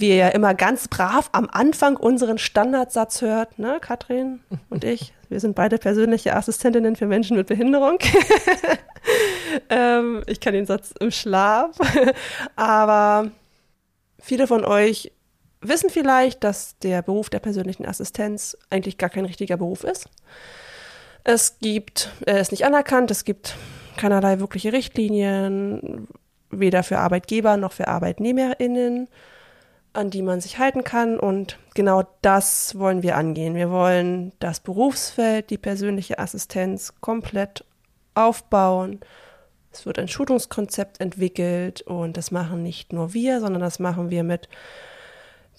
Wie 0.00 0.08
ihr 0.08 0.16
ja 0.16 0.28
immer 0.28 0.54
ganz 0.54 0.88
brav 0.88 1.28
am 1.32 1.46
Anfang 1.52 1.94
unseren 1.98 2.38
Standardsatz 2.38 3.20
hört, 3.20 3.58
ne, 3.58 3.76
Katrin 3.82 4.40
und 4.70 4.82
ich. 4.82 5.12
Wir 5.28 5.40
sind 5.40 5.54
beide 5.54 5.76
persönliche 5.76 6.34
Assistentinnen 6.34 6.96
für 6.96 7.04
Menschen 7.04 7.36
mit 7.36 7.48
Behinderung. 7.48 7.98
ähm, 9.68 10.22
ich 10.26 10.40
kann 10.40 10.54
den 10.54 10.64
Satz 10.64 10.94
im 10.98 11.10
Schlaf. 11.10 11.76
Aber 12.56 13.30
viele 14.18 14.46
von 14.46 14.64
euch 14.64 15.12
wissen 15.60 15.90
vielleicht, 15.90 16.44
dass 16.44 16.78
der 16.78 17.02
Beruf 17.02 17.28
der 17.28 17.40
persönlichen 17.40 17.84
Assistenz 17.84 18.56
eigentlich 18.70 18.96
gar 18.96 19.10
kein 19.10 19.26
richtiger 19.26 19.58
Beruf 19.58 19.84
ist. 19.84 20.08
Es 21.24 21.58
gibt, 21.58 22.10
er 22.24 22.40
ist 22.40 22.52
nicht 22.52 22.64
anerkannt, 22.64 23.10
es 23.10 23.26
gibt 23.26 23.54
keinerlei 23.98 24.40
wirkliche 24.40 24.72
Richtlinien, 24.72 26.08
weder 26.48 26.84
für 26.84 27.00
Arbeitgeber 27.00 27.58
noch 27.58 27.72
für 27.72 27.86
ArbeitnehmerInnen, 27.86 29.08
an 29.92 30.10
die 30.10 30.22
man 30.22 30.40
sich 30.40 30.58
halten 30.58 30.84
kann. 30.84 31.18
Und 31.18 31.58
genau 31.74 32.04
das 32.22 32.78
wollen 32.78 33.02
wir 33.02 33.16
angehen. 33.16 33.54
Wir 33.54 33.70
wollen 33.70 34.32
das 34.38 34.60
Berufsfeld, 34.60 35.50
die 35.50 35.58
persönliche 35.58 36.18
Assistenz 36.18 36.94
komplett 37.00 37.64
aufbauen. 38.14 39.00
Es 39.72 39.86
wird 39.86 39.98
ein 39.98 40.08
Schulungskonzept 40.08 41.00
entwickelt 41.00 41.82
und 41.82 42.16
das 42.16 42.30
machen 42.30 42.62
nicht 42.62 42.92
nur 42.92 43.14
wir, 43.14 43.40
sondern 43.40 43.62
das 43.62 43.78
machen 43.78 44.10
wir 44.10 44.24
mit 44.24 44.48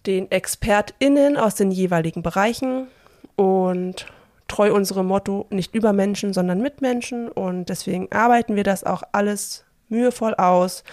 den 0.06 0.30
ExpertInnen 0.30 1.38
aus 1.38 1.56
den 1.56 1.72
jeweiligen 1.72 2.22
Bereichen 2.22 2.88
und 3.36 4.08
treu 4.48 4.74
unserem 4.74 5.06
Motto 5.06 5.48
nicht 5.50 5.74
über 5.74 5.94
Menschen, 5.94 6.34
sondern 6.34 6.62
mit 6.62 6.82
Menschen. 6.82 7.30
Und 7.30 7.70
deswegen 7.70 8.12
arbeiten 8.12 8.56
wir 8.56 8.64
das 8.64 8.84
auch 8.84 9.04
alles 9.14 9.64
mühevoll 9.88 10.34
aus, 10.36 10.84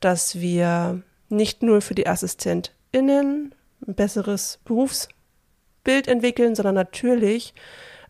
dass 0.00 0.40
wir 0.40 1.02
nicht 1.28 1.62
nur 1.62 1.80
für 1.80 1.94
die 1.94 2.06
AssistentInnen 2.88 3.54
ein 3.86 3.94
besseres 3.94 4.58
Berufsbild 4.64 6.08
entwickeln, 6.08 6.54
sondern 6.54 6.74
natürlich 6.74 7.54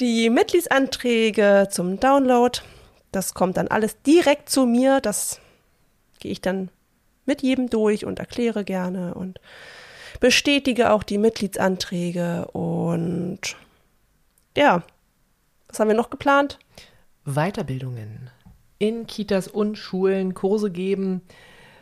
die 0.00 0.30
Mitgliedsanträge 0.30 1.68
zum 1.70 2.00
Download. 2.00 2.58
Das 3.12 3.34
kommt 3.34 3.58
dann 3.58 3.68
alles 3.68 4.00
direkt 4.00 4.48
zu 4.48 4.64
mir. 4.64 5.02
Das 5.02 5.42
gehe 6.20 6.32
ich 6.32 6.40
dann 6.40 6.70
mit 7.26 7.42
jedem 7.42 7.68
durch 7.68 8.06
und 8.06 8.18
erkläre 8.18 8.64
gerne 8.64 9.12
und 9.12 9.42
bestätige 10.20 10.90
auch 10.90 11.02
die 11.02 11.18
Mitgliedsanträge 11.18 12.46
und 12.52 13.58
ja, 14.56 14.84
was 15.68 15.80
haben 15.80 15.88
wir 15.88 15.94
noch 15.94 16.08
geplant? 16.08 16.58
Weiterbildungen 17.26 18.30
in 18.80 19.06
Kitas 19.06 19.46
und 19.46 19.76
Schulen, 19.76 20.34
Kurse 20.34 20.70
geben, 20.70 21.20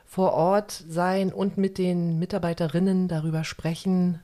vor 0.05 0.33
Ort 0.33 0.85
sein 0.89 1.33
und 1.33 1.57
mit 1.57 1.79
den 1.79 2.19
Mitarbeiterinnen 2.19 3.09
darüber 3.09 3.45
sprechen, 3.45 4.21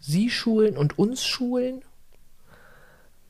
sie 0.00 0.30
schulen 0.30 0.76
und 0.76 0.98
uns 0.98 1.24
schulen. 1.24 1.82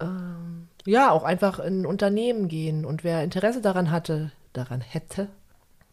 Ähm, 0.01 0.69
ja, 0.87 1.11
auch 1.11 1.23
einfach 1.23 1.59
in 1.59 1.85
Unternehmen 1.85 2.49
gehen 2.49 2.85
und 2.85 3.05
wer 3.05 3.23
Interesse 3.23 3.61
daran 3.61 3.91
hatte, 3.91 4.33
daran 4.55 4.81
hätte, 4.81 5.29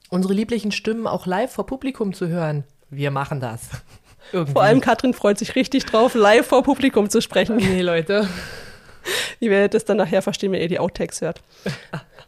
unsere 0.10 0.34
lieblichen 0.34 0.72
Stimmen 0.72 1.06
auch 1.06 1.26
live 1.26 1.52
vor 1.52 1.66
Publikum 1.66 2.14
zu 2.14 2.28
hören, 2.28 2.64
wir 2.90 3.12
machen 3.12 3.42
das. 3.42 3.70
Irgendwie. 4.32 4.54
Vor 4.54 4.64
allem 4.64 4.80
Katrin 4.80 5.14
freut 5.14 5.38
sich 5.38 5.56
richtig 5.56 5.86
drauf, 5.86 6.14
live 6.14 6.48
vor 6.48 6.64
Publikum 6.64 7.10
zu 7.10 7.22
sprechen. 7.22 7.58
Nee, 7.58 7.82
Leute. 7.82 8.28
Ihr 9.40 9.52
werdet 9.52 9.76
es 9.76 9.86
dann 9.86 9.98
nachher 9.98 10.22
verstehen, 10.22 10.52
wenn 10.52 10.62
ihr 10.62 10.68
die 10.68 10.80
Outtakes 10.80 11.22
hört. 11.22 11.42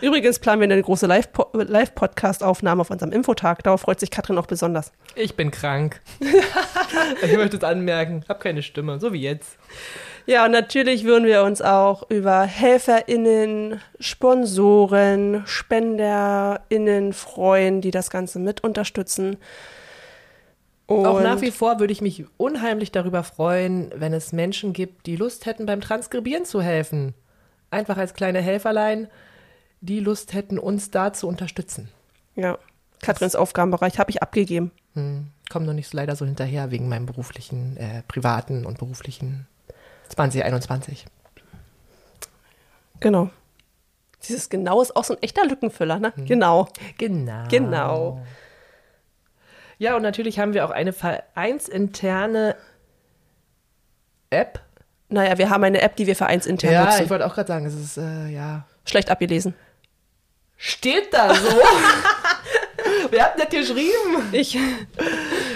Übrigens 0.00 0.38
planen 0.38 0.60
wir 0.60 0.64
eine 0.64 0.82
große 0.82 1.06
Live-Podcast-Aufnahme 1.06 2.80
auf 2.80 2.90
unserem 2.90 3.12
Infotag. 3.12 3.62
Darauf 3.62 3.82
freut 3.82 4.00
sich 4.00 4.10
Katrin 4.10 4.38
auch 4.38 4.46
besonders. 4.46 4.92
Ich 5.14 5.36
bin 5.36 5.50
krank. 5.50 6.00
ich 7.22 7.36
möchte 7.36 7.56
es 7.58 7.64
anmerken. 7.64 8.24
Hab 8.28 8.40
keine 8.40 8.62
Stimme, 8.62 8.98
so 8.98 9.12
wie 9.12 9.20
jetzt. 9.20 9.58
Ja, 10.26 10.44
und 10.44 10.52
natürlich 10.52 11.04
würden 11.04 11.24
wir 11.24 11.42
uns 11.42 11.60
auch 11.62 12.08
über 12.10 12.42
HelferInnen, 12.42 13.80
Sponsoren, 13.98 15.42
SpenderInnen 15.46 17.12
freuen, 17.12 17.80
die 17.80 17.90
das 17.90 18.10
Ganze 18.10 18.38
mit 18.38 18.62
unterstützen. 18.62 19.38
Und 20.86 21.06
auch 21.06 21.20
nach 21.20 21.40
wie 21.40 21.52
vor 21.52 21.78
würde 21.78 21.92
ich 21.92 22.00
mich 22.00 22.24
unheimlich 22.36 22.90
darüber 22.90 23.22
freuen, 23.22 23.92
wenn 23.94 24.12
es 24.12 24.32
Menschen 24.32 24.72
gibt, 24.72 25.06
die 25.06 25.16
Lust 25.16 25.46
hätten, 25.46 25.66
beim 25.66 25.80
Transkribieren 25.80 26.44
zu 26.44 26.60
helfen. 26.60 27.14
Einfach 27.70 27.96
als 27.96 28.14
kleine 28.14 28.40
Helferlein, 28.40 29.08
die 29.80 30.00
Lust 30.00 30.32
hätten, 30.32 30.58
uns 30.58 30.90
da 30.90 31.12
zu 31.12 31.26
unterstützen. 31.28 31.88
Ja, 32.36 32.58
Katrins 33.02 33.34
Aufgabenbereich 33.34 33.98
habe 33.98 34.10
ich 34.10 34.22
abgegeben. 34.22 34.70
Hm, 34.94 35.28
komme 35.48 35.66
noch 35.66 35.72
nicht 35.72 35.88
so 35.88 35.96
leider 35.96 36.16
so 36.16 36.24
hinterher 36.26 36.70
wegen 36.70 36.88
meinem 36.88 37.06
beruflichen, 37.06 37.76
äh, 37.76 38.02
privaten 38.06 38.66
und 38.66 38.78
beruflichen 38.78 39.46
2021. 40.10 41.06
Genau. 43.00 43.30
Dieses 44.28 44.50
genau 44.50 44.82
ist 44.82 44.94
auch 44.96 45.04
so 45.04 45.14
ein 45.14 45.22
echter 45.22 45.46
Lückenfüller, 45.46 45.98
ne? 45.98 46.12
Genau. 46.26 46.68
Genau. 46.98 47.48
Genau. 47.48 48.22
Ja, 49.78 49.96
und 49.96 50.02
natürlich 50.02 50.38
haben 50.38 50.52
wir 50.52 50.66
auch 50.66 50.70
eine 50.70 50.92
vereinsinterne 50.92 52.54
App. 54.28 54.60
Naja, 55.08 55.38
wir 55.38 55.48
haben 55.48 55.64
eine 55.64 55.80
App, 55.80 55.96
die 55.96 56.06
wir 56.06 56.14
vereinsintern 56.14 56.70
Ja, 56.70 56.84
nutzen. 56.84 57.04
ich 57.04 57.10
wollte 57.10 57.26
auch 57.26 57.34
gerade 57.34 57.48
sagen, 57.48 57.64
es 57.64 57.74
ist, 57.74 57.96
äh, 57.96 58.28
ja. 58.28 58.66
Schlecht 58.84 59.10
abgelesen. 59.10 59.54
Steht 60.62 61.14
da 61.14 61.34
so? 61.34 61.48
Wer 63.10 63.24
hat 63.24 63.40
das 63.40 63.48
geschrieben? 63.48 64.28
Ich. 64.30 64.58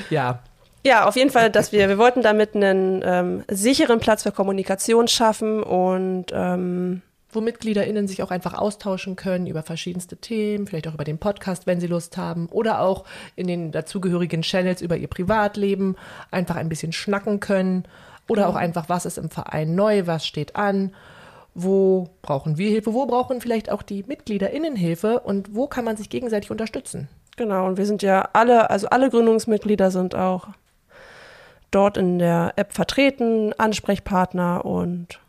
Ja, 0.09 0.43
Ja, 0.87 1.07
auf 1.07 1.15
jeden 1.17 1.31
Fall, 1.31 1.51
dass 1.51 1.73
wir, 1.73 1.91
wir 1.91 1.99
wollten 1.99 2.23
damit 2.23 2.55
einen 2.55 3.03
ähm, 3.05 3.45
sicheren 3.49 4.01
Platz 4.01 4.23
für 4.23 4.33
Kommunikation 4.33 5.07
schaffen 5.07 5.63
und 5.63 6.27
ähm, 6.33 7.03
wo 7.31 7.43
MitgliederInnen 7.43 8.09
sich 8.09 8.23
auch 8.23 8.31
einfach 8.31 8.55
austauschen 8.55 9.15
können 9.15 9.47
über 9.47 9.63
verschiedenste 9.63 10.17
Themen, 10.17 10.67
vielleicht 10.67 10.89
auch 10.89 10.95
über 10.95 11.05
den 11.05 11.19
Podcast, 11.19 11.67
wenn 11.67 11.81
sie 11.81 11.87
Lust 11.87 12.17
haben, 12.17 12.49
oder 12.49 12.81
auch 12.81 13.05
in 13.37 13.47
den 13.47 13.73
dazugehörigen 13.73 14.41
Channels 14.41 14.81
über 14.81 14.97
ihr 14.97 15.09
Privatleben 15.09 15.97
einfach 16.31 16.57
ein 16.57 16.71
bisschen 16.71 16.93
schnacken 16.93 17.41
können. 17.41 17.85
Oder 18.27 18.49
auch 18.49 18.57
einfach, 18.57 18.89
was 18.89 19.05
ist 19.05 19.19
im 19.19 19.29
Verein 19.29 19.75
neu, 19.75 20.07
was 20.07 20.27
steht 20.27 20.57
an, 20.57 20.95
wo 21.55 22.09
brauchen 22.23 22.59
wir 22.59 22.71
Hilfe, 22.71 22.93
wo 22.93 23.07
brauchen 23.07 23.41
vielleicht 23.41 23.71
auch 23.71 23.83
die 23.83 24.03
MitgliederInnen 24.03 24.77
Hilfe 24.77 25.21
und 25.21 25.55
wo 25.55 25.67
kann 25.67 25.85
man 25.85 25.97
sich 25.97 26.11
gegenseitig 26.11 26.51
unterstützen. 26.51 27.09
genau, 27.37 27.67
und 27.67 27.79
wir 27.79 27.87
sind 27.87 28.03
ja 28.03 28.29
alle, 28.33 28.71
also 28.71 28.89
alle 28.89 29.11
Gründungsmitglieder 29.11 29.91
sind 29.91 30.15
auch 30.15 30.49
dort 31.71 31.97
in 31.97 32.19
der 32.19 32.53
App 32.57 32.73
vertreten, 32.73 33.53
Ansprechpartner 33.55 34.65
und 34.65 35.21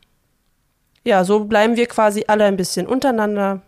ja, 1.03 1.23
so 1.23 1.45
bleiben 1.45 1.75
wir 1.75 1.85
quasi 1.85 2.25
alle 2.27 2.45
ein 2.45 2.57
bisschen 2.57 2.87
untereinander 2.87 3.61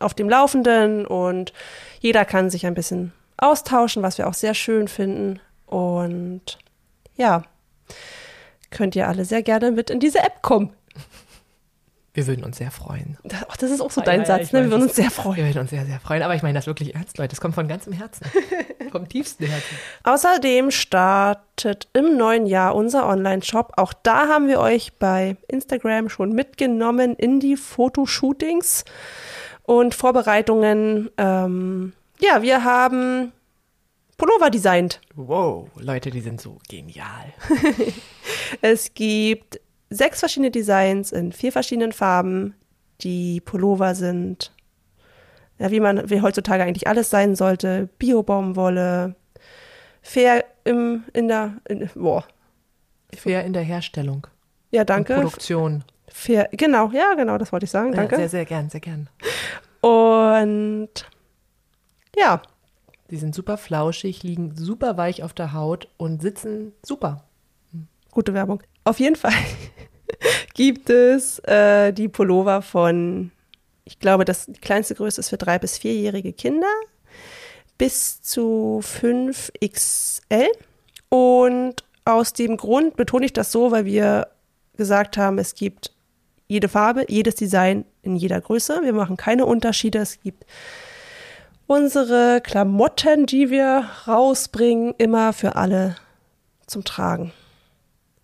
auf 0.00 0.14
dem 0.14 0.28
Laufenden 0.28 1.06
und 1.06 1.52
jeder 2.00 2.24
kann 2.24 2.50
sich 2.50 2.66
ein 2.66 2.74
bisschen 2.74 3.12
austauschen, 3.36 4.02
was 4.02 4.18
wir 4.18 4.26
auch 4.26 4.34
sehr 4.34 4.54
schön 4.54 4.88
finden. 4.88 5.40
Und 5.66 6.58
ja, 7.16 7.42
könnt 8.70 8.96
ihr 8.96 9.08
alle 9.08 9.24
sehr 9.24 9.42
gerne 9.42 9.70
mit 9.70 9.90
in 9.90 10.00
diese 10.00 10.20
App 10.20 10.42
kommen. 10.42 10.72
Wir 12.14 12.26
würden 12.26 12.44
uns 12.44 12.58
sehr 12.58 12.70
freuen. 12.70 13.16
Das, 13.24 13.44
ach, 13.48 13.56
das 13.56 13.70
ist 13.70 13.80
auch 13.80 13.90
so 13.90 14.02
Ja, 14.02 14.04
dein 14.04 14.20
ja, 14.20 14.26
Satz, 14.26 14.52
ne? 14.52 14.60
Wir 14.64 14.70
würden 14.70 14.80
das- 14.80 14.88
uns 14.90 14.96
sehr 14.96 15.10
freuen. 15.10 15.36
Wir 15.38 15.44
würden 15.46 15.60
uns 15.60 15.70
sehr, 15.70 15.86
sehr 15.86 15.98
freuen. 15.98 16.22
Aber 16.22 16.34
ich 16.34 16.42
meine 16.42 16.54
das 16.58 16.66
wirklich 16.66 16.94
ernst, 16.94 17.16
Leute. 17.16 17.32
Es 17.32 17.40
kommt 17.40 17.54
von 17.54 17.68
ganzem 17.68 17.92
Herzen. 17.94 18.26
Vom 18.92 19.08
tiefsten 19.08 19.46
Herzen. 19.46 19.76
Außerdem 20.04 20.70
startet 20.70 21.88
im 21.94 22.18
neuen 22.18 22.44
Jahr 22.46 22.74
unser 22.74 23.08
Online-Shop. 23.08 23.72
Auch 23.78 23.94
da 23.94 24.28
haben 24.28 24.46
wir 24.48 24.60
euch 24.60 24.92
bei 24.98 25.36
Instagram 25.48 26.10
schon 26.10 26.32
mitgenommen 26.32 27.14
in 27.16 27.40
die 27.40 27.56
Fotoshootings 27.56 28.84
und 29.62 29.94
Vorbereitungen. 29.94 31.08
Ähm, 31.16 31.94
ja, 32.20 32.42
wir 32.42 32.62
haben 32.64 33.32
Pullover 34.18 34.50
designt. 34.50 35.00
Wow, 35.14 35.70
Leute, 35.76 36.10
die 36.10 36.20
sind 36.20 36.40
so 36.42 36.58
genial. 36.68 37.32
Es 38.60 38.92
gibt 38.92 39.58
sechs 39.92 40.20
verschiedene 40.20 40.50
Designs 40.50 41.12
in 41.12 41.32
vier 41.32 41.52
verschiedenen 41.52 41.92
Farben. 41.92 42.54
Die 43.00 43.40
Pullover 43.40 43.94
sind, 43.94 44.52
ja, 45.58 45.70
wie 45.70 45.80
man, 45.80 46.08
wie 46.10 46.20
heutzutage 46.20 46.62
eigentlich 46.62 46.86
alles 46.86 47.10
sein 47.10 47.34
sollte. 47.34 47.88
Bio-Baumwolle, 47.98 49.16
fair 50.02 50.44
im, 50.64 51.04
in 51.12 51.28
der, 51.28 51.54
in, 51.68 51.88
boah, 51.94 52.24
Fair 53.14 53.44
in 53.44 53.52
der 53.52 53.62
Herstellung. 53.62 54.26
ja, 54.70 54.84
danke. 54.84 55.14
Produktion. 55.14 55.84
Fair, 56.08 56.48
genau, 56.52 56.90
ja, 56.92 57.14
genau, 57.14 57.38
das 57.38 57.52
wollte 57.52 57.64
ich 57.64 57.70
sagen, 57.70 57.92
danke. 57.92 58.16
Sehr, 58.16 58.28
sehr 58.28 58.44
gern, 58.44 58.70
sehr 58.70 58.80
gern. 58.80 59.08
Und 59.80 60.90
ja, 62.16 62.40
Die 63.10 63.16
sind 63.18 63.34
super 63.34 63.58
flauschig, 63.58 64.22
liegen 64.22 64.56
super 64.56 64.96
weich 64.96 65.22
auf 65.22 65.34
der 65.34 65.52
Haut 65.52 65.88
und 65.98 66.22
sitzen 66.22 66.72
super. 66.82 67.24
gute 68.10 68.32
Werbung. 68.32 68.62
Auf 68.84 69.00
jeden 69.00 69.16
Fall 69.16 69.32
gibt 70.54 70.90
es 70.90 71.38
äh, 71.40 71.92
die 71.92 72.08
Pullover 72.08 72.62
von, 72.62 73.30
ich 73.84 73.98
glaube, 73.98 74.24
das 74.24 74.46
die 74.46 74.60
kleinste 74.60 74.94
Größe 74.94 75.20
ist 75.20 75.28
für 75.28 75.38
drei 75.38 75.58
bis 75.58 75.78
vierjährige 75.78 76.32
Kinder 76.32 76.68
bis 77.82 78.22
zu 78.22 78.80
5XL. 78.84 80.46
Und 81.08 81.82
aus 82.04 82.32
dem 82.32 82.56
Grund 82.56 82.96
betone 82.96 83.26
ich 83.26 83.32
das 83.32 83.50
so, 83.50 83.72
weil 83.72 83.84
wir 83.84 84.28
gesagt 84.76 85.16
haben, 85.16 85.38
es 85.38 85.56
gibt 85.56 85.92
jede 86.46 86.68
Farbe, 86.68 87.04
jedes 87.08 87.34
Design 87.34 87.84
in 88.02 88.14
jeder 88.14 88.40
Größe. 88.40 88.82
Wir 88.84 88.92
machen 88.92 89.16
keine 89.16 89.46
Unterschiede. 89.46 89.98
Es 89.98 90.20
gibt 90.20 90.44
unsere 91.66 92.40
Klamotten, 92.40 93.26
die 93.26 93.50
wir 93.50 93.88
rausbringen, 94.06 94.94
immer 94.98 95.32
für 95.32 95.56
alle 95.56 95.96
zum 96.66 96.84
Tragen. 96.84 97.32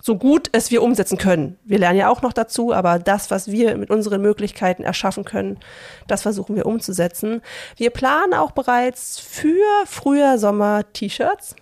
So 0.08 0.16
gut 0.16 0.48
es 0.52 0.70
wir 0.70 0.82
umsetzen 0.82 1.18
können. 1.18 1.58
Wir 1.66 1.76
lernen 1.78 1.98
ja 1.98 2.08
auch 2.08 2.22
noch 2.22 2.32
dazu, 2.32 2.72
aber 2.72 2.98
das, 2.98 3.30
was 3.30 3.50
wir 3.50 3.76
mit 3.76 3.90
unseren 3.90 4.22
Möglichkeiten 4.22 4.82
erschaffen 4.82 5.26
können, 5.26 5.58
das 6.06 6.22
versuchen 6.22 6.56
wir 6.56 6.64
umzusetzen. 6.64 7.42
Wir 7.76 7.90
planen 7.90 8.32
auch 8.32 8.52
bereits 8.52 9.18
für 9.18 9.62
Frühjahr, 9.84 10.38
Sommer 10.38 10.90
T-Shirts. 10.94 11.56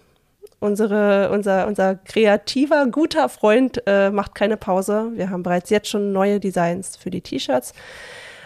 Unsere, 0.60 1.30
unser, 1.32 1.66
unser 1.66 1.96
kreativer, 1.96 2.86
guter 2.86 3.28
Freund 3.28 3.82
äh, 3.84 4.10
macht 4.10 4.36
keine 4.36 4.56
Pause. 4.56 5.10
Wir 5.14 5.30
haben 5.30 5.42
bereits 5.42 5.70
jetzt 5.70 5.88
schon 5.88 6.12
neue 6.12 6.38
Designs 6.38 6.96
für 6.96 7.10
die 7.10 7.22
T-Shirts. 7.22 7.72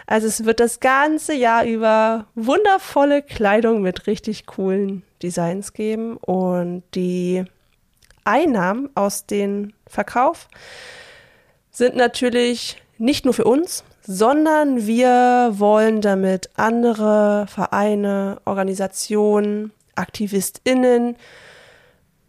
Also 0.07 0.25
es 0.25 0.45
wird 0.45 0.59
das 0.59 0.79
ganze 0.79 1.35
Jahr 1.35 1.63
über 1.63 2.25
wundervolle 2.33 3.21
Kleidung 3.21 3.83
mit 3.83 4.07
richtig 4.07 4.47
coolen 4.47 5.03
Designs 5.21 5.73
geben 5.73 6.17
und 6.17 6.81
die 6.95 7.45
Einnahmen 8.23 8.89
aus 8.95 9.27
dem 9.27 9.73
Verkauf 9.91 10.47
sind 11.69 11.95
natürlich 11.95 12.81
nicht 12.97 13.25
nur 13.25 13.33
für 13.33 13.43
uns, 13.43 13.83
sondern 14.01 14.87
wir 14.87 15.51
wollen 15.53 16.01
damit 16.01 16.49
andere 16.55 17.45
Vereine, 17.47 18.41
Organisationen, 18.45 19.71
AktivistInnen 19.95 21.17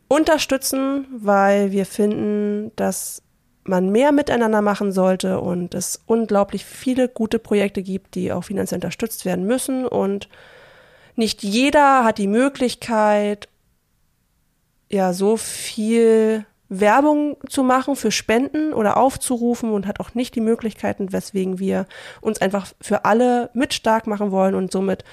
unterstützen, 0.09 1.07
weil 1.17 1.73
wir 1.73 1.87
finden, 1.87 2.73
dass 2.77 3.23
man 3.65 3.91
mehr 3.91 4.13
miteinander 4.13 4.61
machen 4.61 4.93
sollte 4.93 5.41
und 5.41 5.75
es 5.75 6.01
unglaublich 6.07 6.65
viele 6.65 7.09
gute 7.09 7.39
Projekte 7.39 7.83
gibt, 7.83 8.17
die 8.17 8.33
auch 8.33 8.45
finanziell 8.45 8.79
unterstützt 8.79 9.25
werden 9.25 9.47
müssen. 9.47 9.87
Und 9.87 10.29
nicht 11.15 11.43
jeder 11.43 12.05
hat 12.05 12.19
die 12.19 12.27
Möglichkeit, 12.27 13.49
ja, 14.91 15.13
so 15.13 15.37
viel 15.37 16.45
Werbung 16.81 17.37
zu 17.51 17.63
machen 17.63 17.97
für 17.97 18.11
Spenden 18.11 18.73
oder 18.73 18.97
aufzurufen 18.97 19.73
und 19.73 19.87
hat 19.87 20.01
auch 20.01 20.15
nicht 20.15 20.35
die 20.35 20.41
Möglichkeiten, 20.41 21.13
weswegen 21.13 21.59
wir 21.59 21.87
uns 22.23 22.41
einfach 22.41 22.67
für 22.81 23.05
alle 23.05 23.51
mit 23.53 23.75
stark 23.75 24.07
machen 24.07 24.31
wollen 24.31 24.55
und 24.55 24.73
somit 24.73 25.05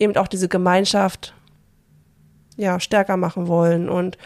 eben 0.00 0.16
auch 0.16 0.26
diese 0.26 0.48
Gemeinschaft 0.48 1.32
ja, 2.56 2.80
stärker 2.80 3.16
machen 3.16 3.46
wollen. 3.46 3.88
Und 3.88 4.18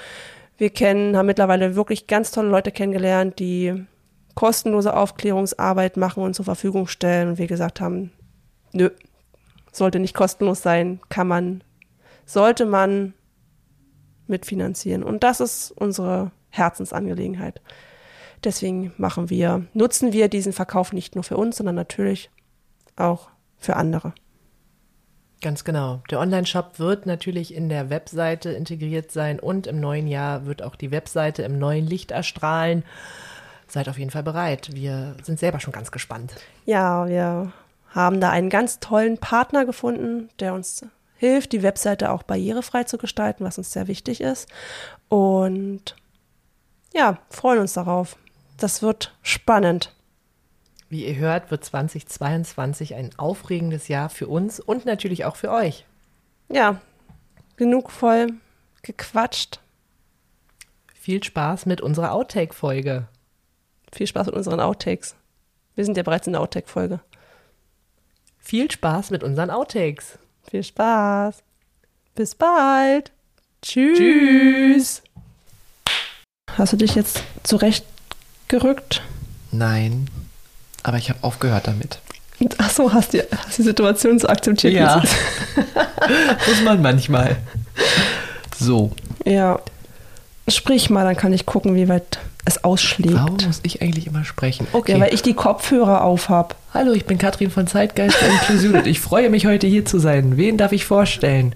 wir 0.56 0.70
kennen, 0.70 1.14
haben 1.14 1.26
mittlerweile 1.26 1.76
wirklich 1.76 2.06
ganz 2.06 2.30
tolle 2.30 2.48
Leute 2.48 2.72
kennengelernt, 2.72 3.38
die 3.38 3.84
kostenlose 4.34 4.96
Aufklärungsarbeit 4.96 5.98
machen 5.98 6.22
und 6.22 6.32
zur 6.32 6.46
Verfügung 6.46 6.86
stellen. 6.86 7.28
Und 7.28 7.38
wir 7.38 7.48
gesagt 7.48 7.82
haben, 7.82 8.12
nö, 8.72 8.88
sollte 9.72 9.98
nicht 9.98 10.14
kostenlos 10.14 10.62
sein, 10.62 11.00
kann 11.10 11.28
man, 11.28 11.62
sollte 12.24 12.64
man 12.64 13.12
mitfinanzieren. 14.26 15.02
Und 15.02 15.22
das 15.22 15.40
ist 15.40 15.70
unsere 15.72 16.30
Herzensangelegenheit. 16.50 17.60
Deswegen 18.44 18.92
machen 18.96 19.30
wir, 19.30 19.66
nutzen 19.72 20.12
wir 20.12 20.28
diesen 20.28 20.52
Verkauf 20.52 20.92
nicht 20.92 21.14
nur 21.14 21.24
für 21.24 21.36
uns, 21.36 21.56
sondern 21.56 21.74
natürlich 21.74 22.30
auch 22.96 23.28
für 23.58 23.76
andere. 23.76 24.12
Ganz 25.40 25.64
genau. 25.64 26.02
Der 26.10 26.18
Online-Shop 26.18 26.78
wird 26.78 27.06
natürlich 27.06 27.54
in 27.54 27.68
der 27.68 27.90
Webseite 27.90 28.50
integriert 28.50 29.12
sein 29.12 29.38
und 29.38 29.68
im 29.68 29.78
neuen 29.78 30.08
Jahr 30.08 30.46
wird 30.46 30.62
auch 30.62 30.74
die 30.74 30.90
Webseite 30.90 31.42
im 31.42 31.58
neuen 31.58 31.86
Licht 31.86 32.10
erstrahlen. 32.10 32.84
Seid 33.68 33.88
auf 33.88 33.98
jeden 33.98 34.10
Fall 34.10 34.24
bereit. 34.24 34.70
Wir 34.72 35.14
sind 35.22 35.38
selber 35.38 35.60
schon 35.60 35.72
ganz 35.72 35.92
gespannt. 35.92 36.34
Ja, 36.64 37.06
wir 37.06 37.52
haben 37.90 38.20
da 38.20 38.30
einen 38.30 38.50
ganz 38.50 38.80
tollen 38.80 39.18
Partner 39.18 39.64
gefunden, 39.64 40.28
der 40.40 40.54
uns 40.54 40.84
hilft, 41.16 41.52
die 41.52 41.62
Webseite 41.62 42.10
auch 42.10 42.22
barrierefrei 42.24 42.84
zu 42.84 42.98
gestalten, 42.98 43.44
was 43.44 43.58
uns 43.58 43.72
sehr 43.72 43.86
wichtig 43.86 44.20
ist. 44.20 44.48
Und 45.08 45.94
ja, 46.98 47.18
freuen 47.30 47.60
uns 47.60 47.74
darauf. 47.74 48.16
Das 48.56 48.82
wird 48.82 49.14
spannend. 49.22 49.94
Wie 50.88 51.06
ihr 51.06 51.16
hört, 51.16 51.50
wird 51.50 51.64
2022 51.64 52.94
ein 52.94 53.10
aufregendes 53.16 53.86
Jahr 53.88 54.08
für 54.08 54.26
uns 54.26 54.58
und 54.58 54.84
natürlich 54.84 55.24
auch 55.24 55.36
für 55.36 55.52
euch. 55.52 55.84
Ja, 56.48 56.80
genug 57.56 57.90
voll 57.90 58.28
gequatscht. 58.82 59.60
Viel 60.94 61.22
Spaß 61.22 61.66
mit 61.66 61.80
unserer 61.80 62.12
Outtake-Folge. 62.12 63.06
Viel 63.92 64.06
Spaß 64.06 64.26
mit 64.26 64.34
unseren 64.34 64.60
Outtakes. 64.60 65.14
Wir 65.74 65.84
sind 65.84 65.96
ja 65.96 66.02
bereits 66.02 66.26
in 66.26 66.32
der 66.32 66.42
Outtake-Folge. 66.42 67.00
viel 68.38 68.70
Spaß 68.70 69.10
mit 69.10 69.22
unseren 69.22 69.50
Outtakes. 69.50 70.18
Viel 70.50 70.62
Spaß. 70.64 71.44
Bis 72.14 72.34
bald. 72.34 73.12
Tschüss. 73.62 73.98
Tschüss. 73.98 75.02
Hast 76.58 76.72
du 76.72 76.76
dich 76.76 76.96
jetzt 76.96 77.22
zurechtgerückt? 77.44 79.00
Nein, 79.52 80.10
aber 80.82 80.96
ich 80.98 81.08
habe 81.08 81.20
aufgehört 81.22 81.68
damit. 81.68 82.00
Ach 82.58 82.70
so, 82.70 82.92
hast 82.92 83.12
die, 83.12 83.22
hast 83.30 83.58
die 83.58 83.62
Situation 83.62 84.18
so 84.18 84.26
akzeptiert? 84.26 84.74
Ja. 84.74 85.02
Muss 86.48 86.60
man 86.62 86.82
manchmal. 86.82 87.36
So. 88.58 88.90
Ja. 89.24 89.60
Sprich 90.48 90.90
mal, 90.90 91.04
dann 91.04 91.16
kann 91.16 91.32
ich 91.32 91.46
gucken, 91.46 91.76
wie 91.76 91.88
weit 91.88 92.18
es 92.44 92.64
ausschlägt. 92.64 93.14
Warum 93.14 93.36
muss 93.46 93.60
ich 93.62 93.82
eigentlich 93.82 94.06
immer 94.06 94.24
sprechen? 94.24 94.66
Okay. 94.72 94.92
Ja, 94.92 95.00
weil 95.00 95.12
ich 95.12 95.20
die 95.20 95.34
Kopfhörer 95.34 96.02
auf 96.02 96.30
habe. 96.30 96.54
Hallo, 96.72 96.92
ich 96.92 97.04
bin 97.04 97.18
Katrin 97.18 97.50
von 97.50 97.66
Zeitgeist 97.66 98.16
Inklusion 98.22 98.76
und 98.76 98.86
ich 98.86 99.00
freue 99.00 99.28
mich 99.28 99.46
heute 99.46 99.66
hier 99.66 99.84
zu 99.84 99.98
sein. 99.98 100.38
Wen 100.38 100.56
darf 100.56 100.72
ich 100.72 100.86
vorstellen? 100.86 101.54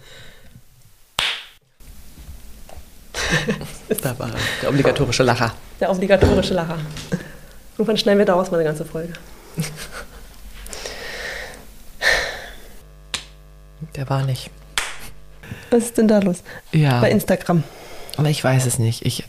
war 4.19 4.31
der 4.63 4.69
obligatorische 4.69 5.23
Lacher. 5.23 5.53
Der 5.81 5.91
obligatorische 5.91 6.55
Lacher. 6.55 6.79
Irgendwann 7.77 7.97
schneiden 7.97 8.19
wir 8.19 8.27
daraus 8.27 8.51
mal 8.51 8.59
eine 8.59 8.67
ganze 8.67 8.85
Folge. 8.85 9.13
Der 13.97 14.09
war 14.09 14.25
nicht. 14.25 14.51
Was 15.71 15.85
ist 15.85 15.99
denn 15.99 16.09
da 16.09 16.19
los? 16.21 16.43
Ja. 16.73 17.01
Bei 17.01 17.11
Instagram. 17.11 17.63
Aber 18.17 18.29
ich 18.29 18.43
weiß 18.43 18.67
es 18.67 18.79
nicht. 18.79 19.05
Ich, 19.05 19.25